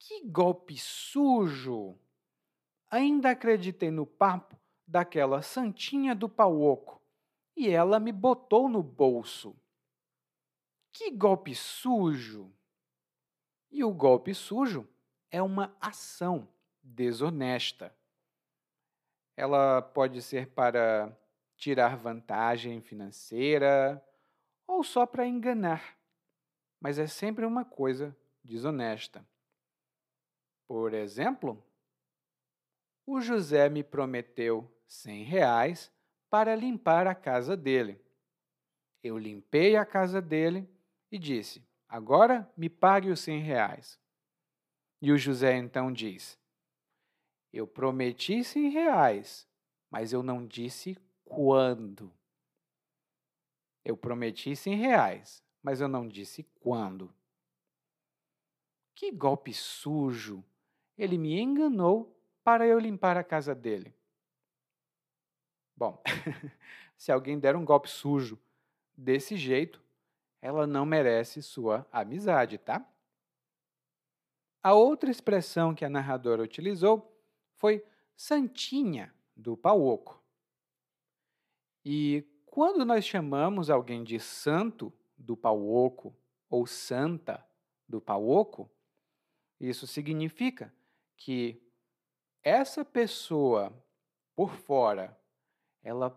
Que 0.07 0.25
golpe 0.25 0.79
sujo! 0.79 1.99
Ainda 2.89 3.31
acreditei 3.31 3.91
no 3.91 4.07
papo 4.07 4.57
daquela 4.87 5.43
santinha 5.43 6.15
do 6.15 6.29
pau 6.29 6.61
oco 6.61 7.03
e 7.57 7.69
ela 7.69 7.99
me 7.99 8.13
botou 8.13 8.69
no 8.69 8.85
bolso. 8.85 9.61
Que 10.93 11.11
golpe 11.11 11.57
sujo! 11.57 12.55
E 13.69 13.83
o 13.83 13.93
golpe 13.93 14.33
sujo 14.33 14.89
é 15.29 15.43
uma 15.43 15.77
ação 15.81 16.49
desonesta. 16.81 17.93
Ela 19.37 19.83
pode 19.83 20.23
ser 20.23 20.51
para 20.51 21.19
tirar 21.57 21.97
vantagem 21.97 22.81
financeira 22.81 24.01
ou 24.69 24.85
só 24.85 25.05
para 25.05 25.27
enganar, 25.27 25.99
mas 26.81 26.97
é 26.97 27.09
sempre 27.09 27.45
uma 27.45 27.65
coisa 27.65 28.17
desonesta. 28.45 29.27
Por 30.67 30.95
exemplo, 30.95 31.63
o 33.07 33.21
José 33.21 33.69
me 33.69 33.85
prometeu 33.85 34.71
cem 34.87 35.23
reais 35.23 35.93
para 36.29 36.57
limpar 36.57 37.07
a 37.07 37.15
casa 37.15 37.57
dele. 37.57 38.01
Eu 39.03 39.17
limpei 39.17 39.77
a 39.77 39.87
casa 39.87 40.21
dele 40.21 40.69
e 41.11 41.19
disse: 41.19 41.63
Agora 41.89 42.51
me 42.57 42.69
pague 42.69 43.11
os 43.11 43.21
cem 43.21 43.41
reais. 43.41 44.01
E 45.01 45.13
o 45.13 45.19
José 45.19 45.57
então 45.57 45.93
diz: 45.93 46.39
Eu 47.53 47.67
prometi 47.67 48.43
cem 48.43 48.71
reais, 48.71 49.49
mas 49.91 50.13
eu 50.13 50.23
não 50.23 50.45
disse 50.47 50.99
quando. 51.27 52.13
Eu 53.85 53.97
prometi 53.97 54.57
100 54.57 54.75
reais, 54.77 55.45
mas 55.63 55.81
eu 55.81 55.87
não 55.87 56.09
disse 56.09 56.43
quando. 56.61 57.15
Que 58.95 59.13
golpe 59.13 59.53
sujo! 59.55 60.45
Ele 60.97 61.19
me 61.19 61.39
enganou 61.39 62.17
para 62.43 62.67
eu 62.67 62.79
limpar 62.79 63.17
a 63.17 63.25
casa 63.25 63.55
dele. 63.55 63.95
Bom, 65.77 66.03
se 66.97 67.13
alguém 67.13 67.39
der 67.39 67.55
um 67.55 67.65
golpe 67.65 67.89
sujo 67.91 68.39
desse 68.97 69.37
jeito, 69.37 69.83
ela 70.41 70.67
não 70.67 70.87
merece 70.87 71.43
sua 71.43 71.87
amizade, 71.93 72.57
tá? 72.57 72.89
A 74.63 74.73
outra 74.73 75.11
expressão 75.11 75.75
que 75.75 75.85
a 75.85 75.89
narradora 75.89 76.43
utilizou 76.43 77.17
foi 77.55 77.85
santinha 78.17 79.15
do 79.37 79.57
pau 79.57 79.83
oco. 79.83 80.23
E 81.85 82.25
quando 82.47 82.85
nós 82.85 83.05
chamamos 83.05 83.71
alguém 83.71 84.03
de 84.03 84.19
santo 84.19 84.93
do 85.17 85.37
pau 85.37 85.69
oco 85.69 86.17
ou 86.49 86.67
santa 86.67 87.47
do 87.89 88.01
pau 88.01 88.29
oco, 88.29 88.71
isso 89.61 89.87
significa 89.87 90.73
que 91.17 91.63
essa 92.43 92.85
pessoa 92.85 93.73
por 94.35 94.55
fora, 94.55 95.19
ela 95.83 96.17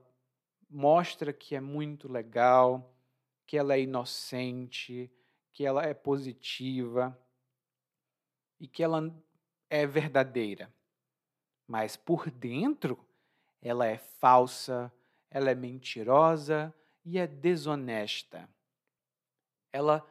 mostra 0.70 1.34
que 1.34 1.56
é 1.56 1.62
muito 1.62 2.12
legal, 2.12 2.94
que 3.48 3.58
ela 3.58 3.74
é 3.74 3.82
inocente, 3.82 5.12
que 5.52 5.66
ela 5.66 5.84
é 5.84 5.94
positiva 5.94 7.18
e 8.60 8.68
que 8.68 8.84
ela 8.84 9.12
é 9.70 9.88
verdadeira. 9.88 10.72
Mas 11.66 11.96
por 11.96 12.30
dentro, 12.30 13.04
ela 13.62 13.88
é 13.88 13.98
falsa, 13.98 14.94
ela 15.32 15.50
é 15.50 15.56
mentirosa 15.56 16.74
e 17.04 17.18
é 17.18 17.26
desonesta. 17.26 18.50
Ela, 19.72 20.06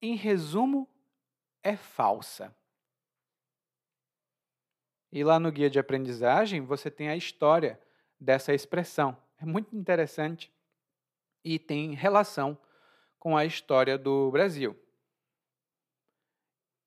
em 0.00 0.16
resumo, 0.16 0.88
é 1.62 1.76
falsa. 1.76 2.54
E 5.12 5.22
lá 5.22 5.38
no 5.38 5.52
guia 5.52 5.68
de 5.68 5.78
aprendizagem 5.78 6.62
você 6.62 6.90
tem 6.90 7.10
a 7.10 7.16
história 7.16 7.78
dessa 8.18 8.54
expressão. 8.54 9.14
É 9.38 9.44
muito 9.44 9.76
interessante 9.76 10.50
e 11.44 11.58
tem 11.58 11.92
relação 11.94 12.56
com 13.18 13.36
a 13.36 13.44
história 13.44 13.98
do 13.98 14.30
Brasil. 14.30 14.74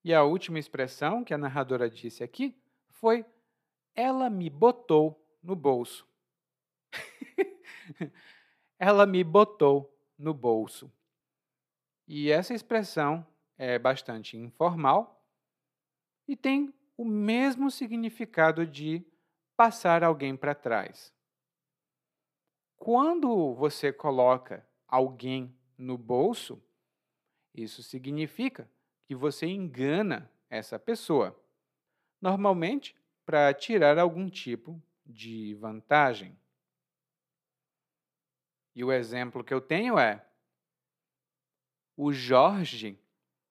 E 0.03 0.13
a 0.13 0.23
última 0.23 0.57
expressão 0.57 1.23
que 1.23 1.33
a 1.33 1.37
narradora 1.37 1.89
disse 1.89 2.23
aqui 2.23 2.55
foi: 2.89 3.23
ela 3.93 4.29
me 4.29 4.49
botou 4.49 5.23
no 5.41 5.55
bolso. 5.55 6.07
ela 8.79 9.05
me 9.05 9.23
botou 9.23 9.95
no 10.17 10.33
bolso. 10.33 10.91
E 12.07 12.31
essa 12.31 12.53
expressão 12.53 13.25
é 13.57 13.79
bastante 13.79 14.37
informal 14.37 15.23
e 16.27 16.35
tem 16.35 16.73
o 16.97 17.03
mesmo 17.03 17.69
significado 17.69 18.65
de 18.65 19.05
passar 19.55 20.03
alguém 20.03 20.35
para 20.35 20.55
trás. 20.55 21.13
Quando 22.75 23.53
você 23.53 23.91
coloca 23.91 24.67
alguém 24.87 25.57
no 25.77 25.97
bolso, 25.97 26.61
isso 27.53 27.81
significa 27.81 28.69
que 29.05 29.15
você 29.15 29.45
engana 29.45 30.31
essa 30.49 30.77
pessoa, 30.77 31.39
normalmente 32.21 32.95
para 33.25 33.53
tirar 33.53 33.97
algum 33.97 34.29
tipo 34.29 34.81
de 35.05 35.53
vantagem. 35.55 36.37
E 38.75 38.83
o 38.83 38.91
exemplo 38.91 39.43
que 39.43 39.53
eu 39.53 39.61
tenho 39.61 39.97
é: 39.97 40.25
o 41.95 42.11
Jorge 42.11 42.99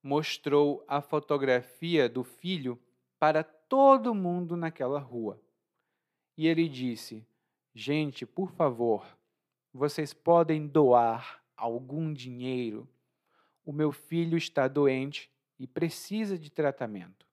mostrou 0.03 0.85
a 0.87 1.01
fotografia 1.01 2.09
do 2.09 2.23
filho 2.23 2.79
para 3.25 3.43
todo 3.43 4.15
mundo 4.15 4.55
naquela 4.55 4.99
rua. 4.99 5.41
E 6.37 6.47
ele 6.47 6.69
disse: 6.69 7.27
Gente, 7.75 8.27
por 8.27 8.51
favor, 8.51 9.03
vocês 9.73 10.13
podem 10.13 10.67
doar 10.67 11.43
algum 11.57 12.13
dinheiro. 12.13 12.87
O 13.65 13.73
meu 13.73 13.93
filho 13.93 14.37
está 14.37 14.69
doente 14.69 15.33
e 15.59 15.67
precisa 15.67 16.39
de 16.39 16.51
tratamento. 16.51 17.27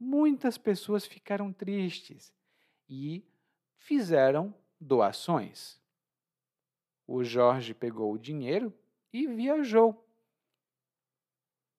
Muitas 0.00 0.58
pessoas 0.58 1.06
ficaram 1.06 1.52
tristes 1.52 2.34
e 2.88 3.24
fizeram 3.78 4.52
doações. 4.80 5.80
O 7.06 7.22
Jorge 7.22 7.72
pegou 7.72 8.12
o 8.12 8.18
dinheiro 8.18 8.74
e 9.12 9.28
viajou. 9.28 10.04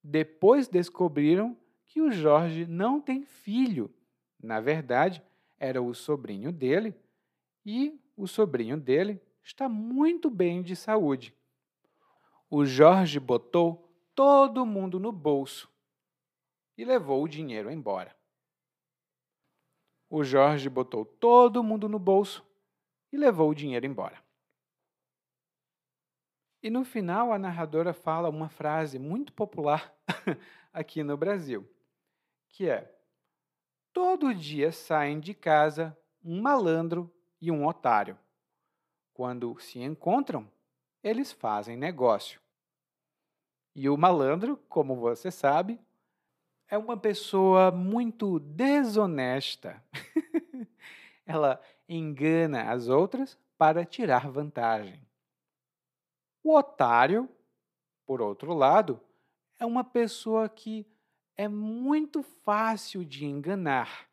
Depois 0.02 0.70
descobriram 0.70 1.58
que 1.88 2.02
o 2.02 2.12
Jorge 2.12 2.66
não 2.66 3.02
tem 3.02 3.24
filho. 3.24 3.94
Na 4.42 4.60
verdade, 4.60 5.24
era 5.58 5.82
o 5.82 5.94
sobrinho 5.94 6.52
dele 6.52 6.94
e 7.66 8.00
o 8.16 8.28
sobrinho 8.28 8.78
dele 8.78 9.22
está 9.44 9.68
muito 9.68 10.30
bem 10.30 10.62
de 10.62 10.76
saúde. 10.76 11.36
O 12.50 12.66
Jorge 12.66 13.20
botou 13.20 13.92
todo 14.14 14.66
mundo 14.66 15.00
no 15.00 15.12
bolso 15.12 15.70
e 16.78 16.86
levou 16.86 17.24
o 17.24 17.28
dinheiro 17.28 17.72
embora. 17.72 18.16
O 20.10 20.24
Jorge 20.24 20.70
botou 20.70 21.04
todo 21.04 21.64
mundo 21.64 21.90
no 21.90 22.00
bolso 22.00 22.46
e 23.12 23.18
levou 23.18 23.50
o 23.50 23.56
dinheiro 23.56 23.86
embora. 23.86 24.24
E 26.64 26.70
no 26.70 26.84
final, 26.84 27.32
a 27.32 27.38
narradora 27.38 27.94
fala 27.94 28.30
uma 28.30 28.50
frase 28.50 28.98
muito 28.98 29.32
popular 29.34 29.94
aqui 30.74 31.04
no 31.04 31.18
Brasil, 31.18 31.68
que 32.50 32.70
é: 32.70 32.94
Todo 33.94 34.34
dia 34.34 34.72
saem 34.72 35.20
de 35.20 35.34
casa 35.34 35.98
um 36.24 36.42
malandro 36.42 37.12
e 37.42 37.52
um 37.52 37.66
otário. 37.66 38.18
Quando 39.14 39.60
se 39.60 39.80
encontram, 39.80 40.48
eles 41.04 41.32
fazem 41.32 41.76
negócio. 41.76 42.40
E 43.74 43.90
o 43.90 43.98
malandro, 43.98 44.58
como 44.70 44.96
você 44.96 45.32
sabe, 45.32 45.80
é 46.68 46.78
uma 46.78 46.98
pessoa 46.98 47.72
muito 47.72 48.40
desonesta. 48.40 49.82
Ela 51.26 51.62
engana 51.88 52.72
as 52.72 52.88
outras 52.88 53.38
para 53.58 53.86
tirar 53.86 54.30
vantagem. 54.30 55.02
O 56.44 56.56
otário, 56.56 57.30
por 58.06 58.22
outro 58.22 58.54
lado, 58.54 59.02
é 59.60 59.66
uma 59.66 59.84
pessoa 59.84 60.48
que 60.48 60.86
é 61.38 61.48
muito 61.48 62.24
fácil 62.24 63.06
de 63.06 63.24
enganar. 63.26 64.10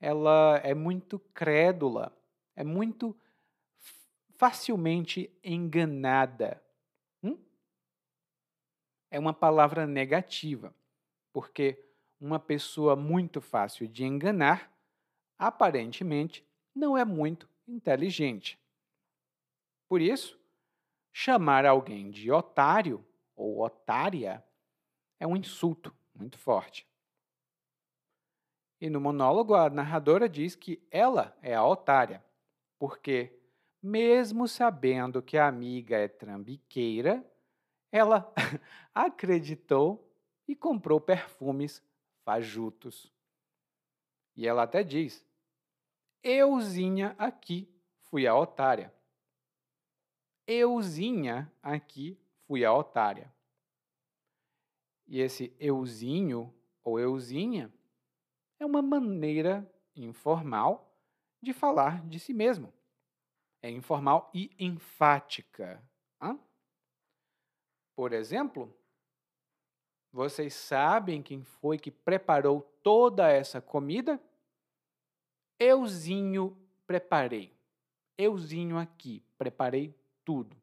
Ela 0.00 0.60
é 0.62 0.72
muito 0.72 1.18
crédula, 1.18 2.16
é 2.54 2.62
muito 2.62 3.16
facilmente 4.36 5.30
enganada. 5.42 6.62
Hum? 7.22 7.36
É 9.10 9.18
uma 9.18 9.34
palavra 9.34 9.86
negativa, 9.86 10.72
porque 11.32 11.84
uma 12.20 12.38
pessoa 12.38 12.94
muito 12.94 13.40
fácil 13.40 13.88
de 13.88 14.04
enganar, 14.04 14.72
aparentemente, 15.36 16.46
não 16.72 16.96
é 16.96 17.04
muito 17.04 17.48
inteligente. 17.66 18.58
Por 19.88 20.00
isso, 20.00 20.38
chamar 21.12 21.66
alguém 21.66 22.10
de 22.10 22.30
otário 22.30 23.04
ou 23.34 23.62
otária 23.62 24.44
é 25.18 25.26
um 25.26 25.36
insulto 25.36 25.94
muito 26.14 26.38
forte. 26.38 26.86
E 28.80 28.90
no 28.90 29.00
monólogo, 29.00 29.54
a 29.54 29.70
narradora 29.70 30.28
diz 30.28 30.54
que 30.54 30.86
ela 30.90 31.36
é 31.40 31.54
a 31.54 31.64
otária, 31.64 32.24
porque 32.78 33.38
mesmo 33.82 34.48
sabendo 34.48 35.22
que 35.22 35.36
a 35.36 35.46
amiga 35.46 35.96
é 35.96 36.08
trambiqueira, 36.08 37.24
ela 37.90 38.32
acreditou 38.94 40.10
e 40.46 40.54
comprou 40.54 41.00
perfumes 41.00 41.82
fajutos. 42.24 43.12
E 44.36 44.46
ela 44.46 44.64
até 44.64 44.82
diz: 44.82 45.24
Euzinha 46.22 47.14
aqui 47.18 47.68
fui 48.00 48.26
a 48.26 48.34
otária. 48.34 48.92
Euzinha 50.46 51.50
aqui 51.62 52.18
fui 52.46 52.64
a 52.64 52.72
otária. 52.72 53.32
E 55.06 55.20
esse 55.20 55.54
euzinho 55.58 56.52
ou 56.82 56.98
euzinha 56.98 57.72
é 58.58 58.66
uma 58.66 58.82
maneira 58.82 59.70
informal 59.94 60.94
de 61.42 61.52
falar 61.52 62.06
de 62.06 62.18
si 62.18 62.32
mesmo 62.32 62.72
é 63.64 63.70
informal 63.70 64.30
e 64.34 64.50
enfática. 64.58 65.82
Hã? 66.20 66.38
Por 67.96 68.12
exemplo, 68.12 68.76
vocês 70.12 70.52
sabem 70.52 71.22
quem 71.22 71.42
foi 71.42 71.78
que 71.78 71.90
preparou 71.90 72.60
toda 72.82 73.30
essa 73.30 73.62
comida? 73.62 74.20
Euzinho 75.58 76.54
preparei. 76.86 77.56
Euzinho 78.18 78.76
aqui, 78.76 79.24
preparei 79.38 79.98
tudo. 80.26 80.54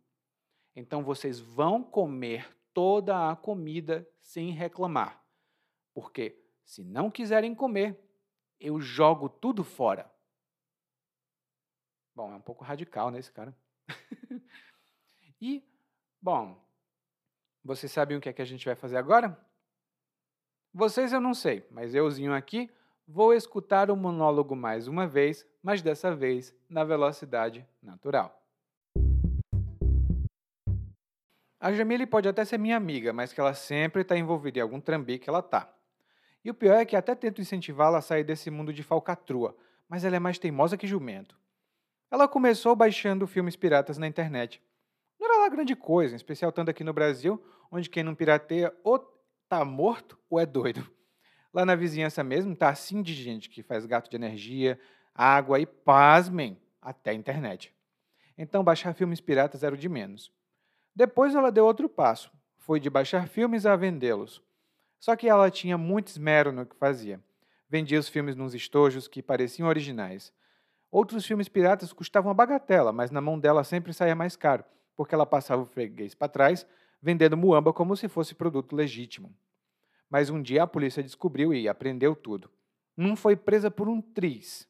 Então 0.76 1.04
vocês 1.04 1.40
vão 1.40 1.84
comer 1.84 2.56
toda 2.74 3.30
a 3.30 3.36
comida 3.36 4.08
sem 4.22 4.52
reclamar. 4.52 5.24
Porque 5.94 6.42
se 6.64 6.84
não 6.84 7.12
quiserem 7.12 7.54
comer, 7.54 8.00
eu 8.60 8.80
jogo 8.80 9.28
tudo 9.28 9.64
fora. 9.64 10.12
Bom, 12.16 12.32
é 12.32 12.36
um 12.36 12.42
pouco 12.42 12.64
radical, 12.64 13.10
né, 13.10 13.20
esse 13.20 13.32
cara? 13.32 13.56
e, 15.42 15.64
bom, 16.22 16.62
vocês 17.64 17.92
sabem 17.92 18.18
o 18.18 18.22
que 18.22 18.30
é 18.30 18.34
que 18.34 18.42
a 18.42 18.46
gente 18.46 18.66
vai 18.66 18.76
fazer 18.76 18.98
agora? 18.98 19.38
Vocês 20.74 21.12
eu 21.12 21.20
não 21.20 21.34
sei, 21.34 21.66
mas 21.70 21.94
euzinho 21.94 22.34
aqui 22.34 22.70
vou 23.08 23.34
escutar 23.34 23.92
o 23.92 23.96
monólogo 23.96 24.56
mais 24.56 24.88
uma 24.88 25.06
vez, 25.06 25.46
mas 25.62 25.82
dessa 25.82 26.16
vez 26.16 26.56
na 26.70 26.84
velocidade 26.84 27.68
natural. 27.82 28.41
A 31.62 31.72
Jamile 31.72 32.08
pode 32.08 32.28
até 32.28 32.44
ser 32.44 32.58
minha 32.58 32.76
amiga, 32.76 33.14
mas 33.14 33.32
que 33.32 33.40
ela 33.40 33.54
sempre 33.54 34.02
está 34.02 34.18
envolvida 34.18 34.58
em 34.58 34.64
algum 34.64 34.82
trambique, 34.82 35.30
ela 35.30 35.44
tá. 35.44 35.72
E 36.44 36.50
o 36.50 36.56
pior 36.56 36.74
é 36.74 36.86
que 36.86 36.96
até 36.96 37.14
tento 37.14 37.40
incentivá-la 37.40 38.00
a 38.00 38.02
sair 38.02 38.24
desse 38.24 38.50
mundo 38.50 38.74
de 38.74 38.82
falcatrua, 38.82 39.56
mas 39.88 40.04
ela 40.04 40.16
é 40.16 40.20
mais 40.20 40.40
teimosa 40.40 40.76
que 40.76 40.88
jumento. 40.88 41.38
Ela 42.10 42.28
começou 42.28 42.76
baixando 42.76 43.28
filmes 43.28 43.56
piratas 43.56 44.00
na 44.00 44.08
internet. 44.08 44.60
Não 45.20 45.32
era 45.32 45.42
lá 45.42 45.50
grande 45.50 45.76
coisa, 45.76 46.16
em 46.16 46.18
especial 46.18 46.52
tanto 46.52 46.72
aqui 46.72 46.84
no 46.84 46.94
Brasil, 46.94 47.40
onde 47.72 47.92
quem 47.92 48.02
não 48.02 48.16
pirateia 48.16 48.76
ou 48.84 48.98
tá 49.48 49.64
morto 49.64 50.18
ou 50.32 50.40
é 50.40 50.48
doido. 50.48 50.90
Lá 51.54 51.64
na 51.64 51.76
vizinhança 51.76 52.24
mesmo 52.24 52.56
tá 52.56 52.70
assim 52.70 53.04
de 53.04 53.14
gente 53.14 53.52
que 53.52 53.62
faz 53.62 53.86
gato 53.86 54.10
de 54.10 54.16
energia, 54.16 54.80
água 55.14 55.60
e, 55.60 55.68
pasmem, 55.68 56.58
até 56.82 57.14
internet. 57.14 57.72
Então 58.36 58.64
baixar 58.64 58.96
filmes 58.96 59.22
piratas 59.22 59.64
era 59.64 59.76
o 59.76 59.78
de 59.78 59.88
menos. 59.88 60.34
Depois 61.02 61.34
ela 61.34 61.52
deu 61.52 61.66
outro 61.66 61.90
passo. 61.90 62.32
Foi 62.60 62.80
de 62.80 62.88
baixar 62.88 63.28
filmes 63.28 63.66
a 63.66 63.76
vendê-los. 63.76 64.40
Só 65.00 65.16
que 65.16 65.28
ela 65.28 65.50
tinha 65.50 65.76
muito 65.76 66.10
esmero 66.10 66.52
no 66.52 66.64
que 66.64 66.76
fazia. 66.76 67.20
Vendia 67.68 68.00
os 68.00 68.08
filmes 68.08 68.36
nos 68.36 68.54
estojos 68.54 69.08
que 69.08 69.20
pareciam 69.20 69.68
originais. 69.68 70.32
Outros 70.92 71.26
filmes 71.26 71.50
piratas 71.50 71.92
custavam 71.92 72.30
a 72.30 72.36
bagatela, 72.36 72.92
mas 72.92 73.10
na 73.10 73.20
mão 73.20 73.40
dela 73.40 73.64
sempre 73.64 73.96
saía 73.96 74.14
mais 74.14 74.36
caro, 74.36 74.64
porque 74.96 75.16
ela 75.16 75.26
passava 75.26 75.64
o 75.64 75.66
freguês 75.66 76.14
para 76.14 76.28
trás, 76.28 76.68
vendendo 77.02 77.36
muamba 77.36 77.74
como 77.74 77.98
se 77.98 78.08
fosse 78.08 78.36
produto 78.36 78.76
legítimo. 78.76 79.36
Mas 80.08 80.30
um 80.30 80.40
dia 80.40 80.62
a 80.62 80.68
polícia 80.68 81.02
descobriu 81.02 81.52
e 81.52 81.68
apreendeu 81.68 82.16
tudo. 82.16 82.48
Não 82.96 83.16
foi 83.16 83.36
presa 83.36 83.72
por 83.72 83.90
um 83.90 84.00
triz. 84.00 84.68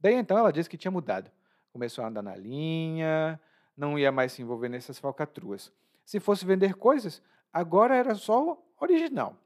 Daí 0.00 0.14
então 0.14 0.36
ela 0.36 0.52
disse 0.52 0.68
que 0.68 0.76
tinha 0.76 0.90
mudado. 0.90 1.30
Começou 1.72 2.02
a 2.02 2.08
andar 2.08 2.22
na 2.22 2.34
linha, 2.34 3.40
não 3.76 3.98
ia 3.98 4.12
mais 4.12 4.32
se 4.32 4.42
envolver 4.42 4.68
nessas 4.68 4.98
falcatruas. 4.98 5.72
Se 6.04 6.18
fosse 6.20 6.44
vender 6.44 6.74
coisas, 6.74 7.22
agora 7.52 7.96
era 7.96 8.14
só 8.14 8.60
original. 8.80 9.36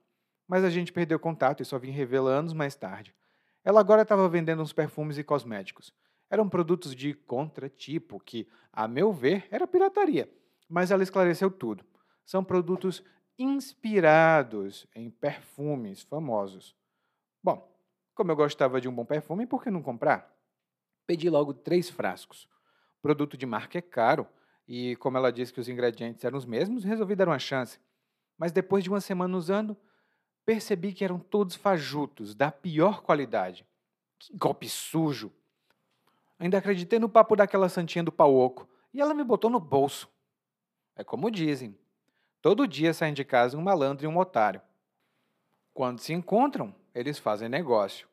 Mas 0.46 0.64
a 0.64 0.70
gente 0.70 0.92
perdeu 0.92 1.18
contato 1.18 1.62
e 1.62 1.64
só 1.64 1.78
vim 1.78 1.90
revê-la 1.90 2.30
anos 2.30 2.52
mais 2.52 2.74
tarde. 2.74 3.14
Ela 3.64 3.80
agora 3.80 4.02
estava 4.02 4.28
vendendo 4.28 4.62
uns 4.62 4.72
perfumes 4.72 5.16
e 5.18 5.24
cosméticos. 5.24 5.92
Eram 6.28 6.48
produtos 6.48 6.94
de 6.94 7.14
contratipo, 7.14 8.20
que, 8.20 8.48
a 8.72 8.86
meu 8.86 9.12
ver, 9.12 9.46
era 9.50 9.66
pirataria. 9.66 10.28
Mas 10.68 10.90
ela 10.90 11.02
esclareceu 11.02 11.50
tudo. 11.50 11.84
São 12.24 12.42
produtos 12.42 13.02
inspirados 13.38 14.86
em 14.94 15.10
perfumes 15.10 16.02
famosos. 16.02 16.74
Bom, 17.42 17.70
como 18.14 18.30
eu 18.30 18.36
gostava 18.36 18.80
de 18.80 18.88
um 18.88 18.94
bom 18.94 19.04
perfume, 19.04 19.46
por 19.46 19.62
que 19.62 19.70
não 19.70 19.82
comprar? 19.82 20.32
Pedi 21.06 21.28
logo 21.28 21.52
três 21.52 21.90
frascos. 21.90 22.48
Produto 23.04 23.36
de 23.36 23.44
marca 23.44 23.76
é 23.76 23.82
caro, 23.82 24.26
e 24.66 24.96
como 24.96 25.18
ela 25.18 25.30
disse 25.30 25.52
que 25.52 25.60
os 25.60 25.68
ingredientes 25.68 26.24
eram 26.24 26.38
os 26.38 26.46
mesmos, 26.46 26.84
resolvi 26.84 27.14
dar 27.14 27.28
uma 27.28 27.38
chance. 27.38 27.78
Mas 28.38 28.50
depois 28.50 28.82
de 28.82 28.88
uma 28.88 28.98
semana 28.98 29.36
usando, 29.36 29.76
percebi 30.42 30.90
que 30.90 31.04
eram 31.04 31.18
todos 31.18 31.54
fajutos, 31.54 32.34
da 32.34 32.50
pior 32.50 33.02
qualidade. 33.02 33.66
Que 34.18 34.34
golpe 34.34 34.70
sujo! 34.70 35.30
Ainda 36.38 36.56
acreditei 36.56 36.98
no 36.98 37.06
papo 37.06 37.36
daquela 37.36 37.68
santinha 37.68 38.02
do 38.02 38.10
pau 38.10 38.34
oco 38.34 38.66
e 38.90 39.02
ela 39.02 39.12
me 39.12 39.22
botou 39.22 39.50
no 39.50 39.60
bolso. 39.60 40.08
É 40.96 41.04
como 41.04 41.30
dizem: 41.30 41.78
todo 42.40 42.66
dia 42.66 42.94
saem 42.94 43.12
de 43.12 43.22
casa 43.22 43.58
um 43.58 43.62
malandro 43.62 44.06
e 44.06 44.08
um 44.08 44.16
otário. 44.16 44.62
Quando 45.74 45.98
se 45.98 46.14
encontram, 46.14 46.74
eles 46.94 47.18
fazem 47.18 47.50
negócio. 47.50 48.08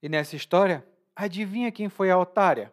E 0.00 0.08
nessa 0.08 0.36
história, 0.36 0.86
adivinha 1.16 1.72
quem 1.72 1.88
foi 1.88 2.12
a 2.12 2.16
otária? 2.16 2.72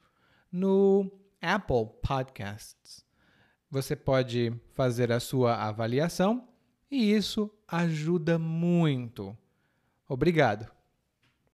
no 0.51 1.11
Apple 1.41 1.89
Podcasts. 2.01 3.05
Você 3.69 3.95
pode 3.95 4.53
fazer 4.73 5.11
a 5.11 5.19
sua 5.19 5.55
avaliação 5.55 6.47
e 6.89 7.13
isso 7.13 7.49
ajuda 7.67 8.37
muito. 8.37 9.35
Obrigado. 10.07 10.69